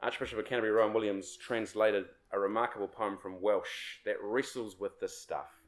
Archbishop 0.00 0.38
of 0.38 0.44
Canterbury 0.44 0.72
Rowan 0.72 0.92
Williams 0.92 1.36
translated 1.36 2.04
a 2.32 2.38
remarkable 2.38 2.88
poem 2.88 3.16
from 3.16 3.40
Welsh 3.40 3.98
that 4.04 4.16
wrestles 4.22 4.78
with 4.78 4.98
this 5.00 5.20
stuff. 5.20 5.62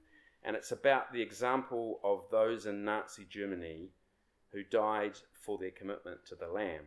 And 0.44 0.54
it's 0.54 0.72
about 0.72 1.12
the 1.12 1.22
example 1.22 2.00
of 2.04 2.24
those 2.30 2.66
in 2.66 2.84
Nazi 2.84 3.26
Germany 3.28 3.90
who 4.52 4.62
died 4.62 5.18
for 5.32 5.58
their 5.58 5.70
commitment 5.70 6.18
to 6.26 6.34
the 6.34 6.48
Lamb 6.48 6.84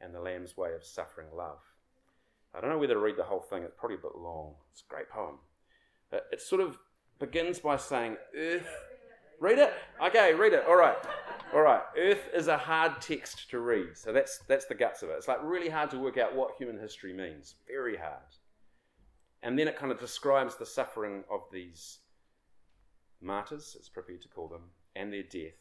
and 0.00 0.14
the 0.14 0.20
Lamb's 0.20 0.56
way 0.56 0.72
of 0.74 0.84
suffering 0.84 1.28
love. 1.34 1.58
I 2.54 2.60
don't 2.60 2.70
know 2.70 2.78
whether 2.78 2.94
to 2.94 3.00
read 3.00 3.16
the 3.16 3.24
whole 3.24 3.40
thing, 3.40 3.62
it's 3.62 3.74
probably 3.76 3.96
a 3.96 4.00
bit 4.00 4.16
long. 4.16 4.54
It's 4.72 4.82
a 4.82 4.92
great 4.92 5.08
poem. 5.10 5.36
But 6.10 6.26
it 6.32 6.40
sort 6.40 6.60
of 6.60 6.78
begins 7.18 7.58
by 7.60 7.76
saying, 7.76 8.16
Earth. 8.36 8.68
Read 9.40 9.58
it? 9.58 9.72
Okay, 10.04 10.34
read 10.34 10.52
it. 10.52 10.64
All 10.66 10.76
right. 10.76 10.96
All 11.54 11.62
right. 11.62 11.82
Earth 11.96 12.28
is 12.34 12.48
a 12.48 12.58
hard 12.58 13.00
text 13.00 13.50
to 13.50 13.60
read. 13.60 13.96
So 13.96 14.12
that's, 14.12 14.38
that's 14.48 14.66
the 14.66 14.74
guts 14.74 15.02
of 15.02 15.08
it. 15.08 15.14
It's 15.16 15.28
like 15.28 15.42
really 15.42 15.70
hard 15.70 15.90
to 15.90 15.98
work 15.98 16.18
out 16.18 16.36
what 16.36 16.56
human 16.58 16.78
history 16.78 17.12
means. 17.12 17.54
Very 17.66 17.96
hard. 17.96 18.36
And 19.42 19.58
then 19.58 19.68
it 19.68 19.76
kind 19.76 19.92
of 19.92 20.00
describes 20.00 20.56
the 20.56 20.66
suffering 20.66 21.24
of 21.30 21.40
these 21.52 21.98
martyrs, 23.20 23.76
it's 23.78 23.88
prepared 23.88 24.22
to 24.22 24.28
call 24.28 24.48
them, 24.48 24.62
and 24.94 25.12
their 25.12 25.22
death. 25.22 25.54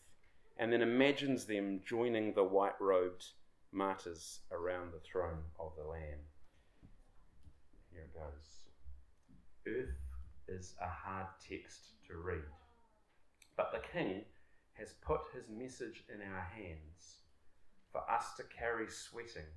And 0.58 0.74
then 0.74 0.82
imagines 0.82 1.46
them 1.46 1.82
joining 1.86 2.34
the 2.34 2.44
white 2.44 2.80
robed 2.80 3.26
martyrs 3.72 4.40
around 4.52 4.92
the 4.92 5.00
throne 5.00 5.44
of 5.60 5.72
the 5.78 5.88
Lamb. 5.88 6.20
Here 7.92 8.02
it 8.02 8.14
goes. 8.14 8.66
Earth 9.68 9.96
is 10.48 10.74
a 10.82 10.88
hard 10.88 11.28
text 11.48 11.92
to 12.08 12.18
read, 12.18 12.42
but 13.56 13.72
the 13.72 13.82
King 13.92 14.24
has 14.78 14.94
put 15.02 15.22
his 15.34 15.50
message 15.50 16.04
in 16.14 16.22
our 16.22 16.48
hands 16.56 17.20
for 17.92 18.02
us 18.10 18.36
to 18.38 18.44
carry 18.44 18.88
sweating, 18.90 19.50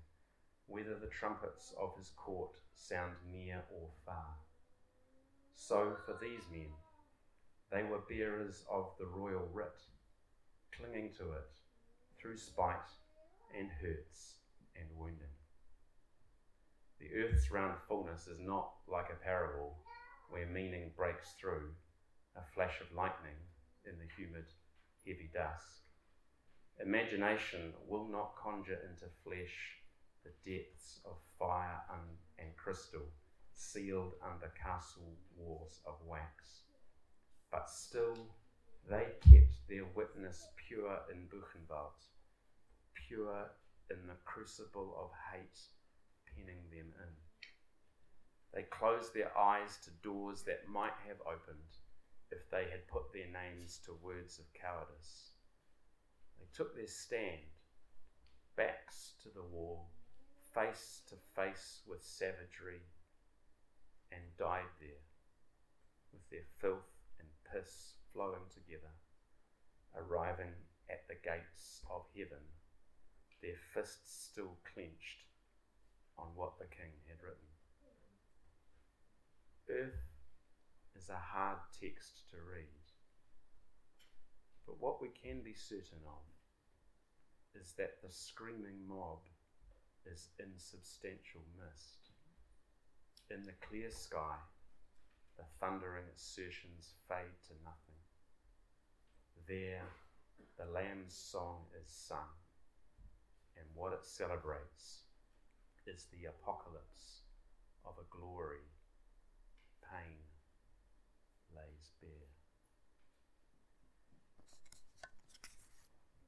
whether 0.66 0.98
the 0.98 1.08
trumpets 1.08 1.74
of 1.80 1.96
his 1.98 2.10
court 2.16 2.56
sound 2.74 3.12
near 3.30 3.62
or 3.70 3.88
far. 4.06 4.36
So 5.54 5.96
for 6.06 6.16
these 6.20 6.42
men, 6.50 6.70
they 7.70 7.82
were 7.82 8.02
bearers 8.08 8.64
of 8.70 8.86
the 8.98 9.06
royal 9.06 9.48
writ, 9.52 9.80
clinging 10.72 11.12
to 11.18 11.32
it 11.32 11.50
through 12.18 12.36
spite 12.36 12.90
and 13.56 13.68
hurts 13.82 14.36
and 14.76 14.86
wounding. 14.96 15.26
The 16.98 17.14
earth's 17.22 17.50
round 17.50 17.74
fullness 17.88 18.26
is 18.26 18.40
not 18.40 18.72
like 18.90 19.10
a 19.10 19.24
parable 19.24 19.76
where 20.30 20.46
meaning 20.46 20.92
breaks 20.96 21.32
through 21.40 21.70
a 22.36 22.42
flash 22.54 22.80
of 22.80 22.94
lightning 22.96 23.36
in 23.86 23.98
the 23.98 24.06
humid, 24.16 24.46
heavy 25.06 25.30
dusk. 25.32 25.82
Imagination 26.84 27.74
will 27.86 28.08
not 28.08 28.34
conjure 28.42 28.78
into 28.88 29.06
flesh 29.22 29.76
the 30.24 30.30
depths 30.50 31.00
of 31.04 31.16
fire 31.38 31.80
and, 31.92 32.16
and 32.38 32.56
crystal 32.56 33.06
sealed 33.54 34.14
under 34.24 34.52
castle 34.62 35.16
walls 35.36 35.80
of 35.86 35.94
wax. 36.06 36.62
But 37.50 37.68
still, 37.68 38.16
they 38.88 39.06
kept 39.30 39.68
their 39.68 39.84
witness 39.94 40.46
pure 40.68 40.98
in 41.12 41.28
Buchenwald, 41.28 42.00
pure 42.94 43.50
in 43.90 44.06
the 44.06 44.16
crucible 44.24 44.96
of 44.98 45.10
hate 45.32 45.60
penning 46.34 46.62
them 46.70 46.92
in. 46.98 47.12
They 48.54 48.62
closed 48.62 49.14
their 49.14 49.36
eyes 49.36 49.78
to 49.84 49.90
doors 50.02 50.42
that 50.44 50.68
might 50.68 50.96
have 51.06 51.20
opened 51.26 51.70
if 52.30 52.48
they 52.50 52.70
had 52.70 52.86
put 52.88 53.12
their 53.12 53.26
names 53.26 53.80
to 53.84 53.92
words 54.02 54.38
of 54.38 54.52
cowardice. 54.54 55.30
They 56.38 56.46
took 56.54 56.74
their 56.74 56.86
stand, 56.86 57.50
backs 58.56 59.14
to 59.22 59.28
the 59.34 59.42
wall, 59.42 59.90
face 60.54 61.02
to 61.08 61.14
face 61.34 61.80
with 61.86 62.02
savagery, 62.02 62.82
and 64.12 64.22
died 64.38 64.70
there, 64.80 65.04
with 66.12 66.28
their 66.30 66.46
filth 66.60 66.90
and 67.18 67.28
piss 67.52 67.94
flowing 68.12 68.46
together, 68.52 68.94
arriving 69.96 70.54
at 70.88 71.06
the 71.08 71.14
gates 71.14 71.82
of 71.90 72.02
heaven, 72.16 72.42
their 73.42 73.58
fists 73.72 74.30
still 74.30 74.56
clenched 74.74 75.24
on 76.18 76.26
what 76.34 76.58
the 76.58 76.66
king 76.66 76.92
had 77.08 77.22
written. 77.22 77.50
Earth 79.70 80.09
is 80.96 81.08
a 81.08 81.16
hard 81.16 81.58
text 81.80 82.28
to 82.30 82.36
read, 82.36 82.84
but 84.66 84.80
what 84.80 85.00
we 85.00 85.08
can 85.08 85.42
be 85.42 85.54
certain 85.54 86.02
of 86.06 87.60
is 87.60 87.72
that 87.78 88.00
the 88.02 88.10
screaming 88.10 88.86
mob 88.88 89.18
is 90.06 90.28
insubstantial 90.38 91.42
mist. 91.58 92.10
In 93.30 93.42
the 93.42 93.58
clear 93.60 93.90
sky, 93.90 94.36
the 95.36 95.44
thundering 95.60 96.04
assertions 96.14 96.94
fade 97.08 97.38
to 97.48 97.54
nothing. 97.64 98.00
There, 99.46 99.86
the 100.58 100.70
Lamb's 100.72 101.14
song 101.14 101.64
is 101.80 101.90
sung, 101.90 102.30
and 103.56 103.66
what 103.74 103.92
it 103.92 104.04
celebrates 104.04 105.02
is 105.86 106.06
the 106.12 106.28
apocalypse 106.28 107.22
of 107.84 107.94
a 107.98 108.16
glory 108.16 108.66
pain 109.82 110.29
lays 111.54 111.92
bare. 112.00 112.10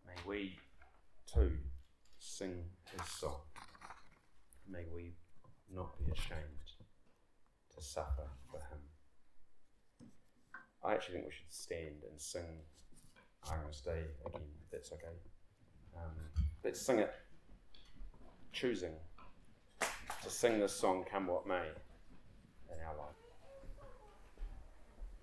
May 0.07 0.21
we 0.27 0.59
too 1.33 1.53
sing 2.19 2.65
his 2.91 3.07
song. 3.09 3.41
May 4.69 4.85
we 4.95 5.15
not 5.75 5.99
be 5.99 6.11
ashamed 6.13 6.41
to 7.75 7.83
suffer 7.83 8.29
for 8.51 8.59
him. 8.59 10.11
I 10.85 10.95
actually 10.95 11.15
think 11.15 11.27
we 11.27 11.33
should 11.33 11.53
stand 11.53 12.03
and 12.11 12.21
sing 12.21 12.45
Iron's 13.51 13.81
Day 13.81 14.03
again, 14.27 14.43
if 14.65 14.71
that's 14.71 14.93
okay. 14.93 15.17
Um, 15.97 16.13
let's 16.65 16.81
sing 16.81 16.99
it 16.99 17.13
choosing 18.53 18.93
to 20.23 20.31
sing 20.31 20.61
this 20.61 20.73
song, 20.73 21.05
come 21.11 21.27
what 21.27 21.47
may, 21.47 21.55
in 21.55 22.79
our 22.87 22.97
life. 22.97 23.22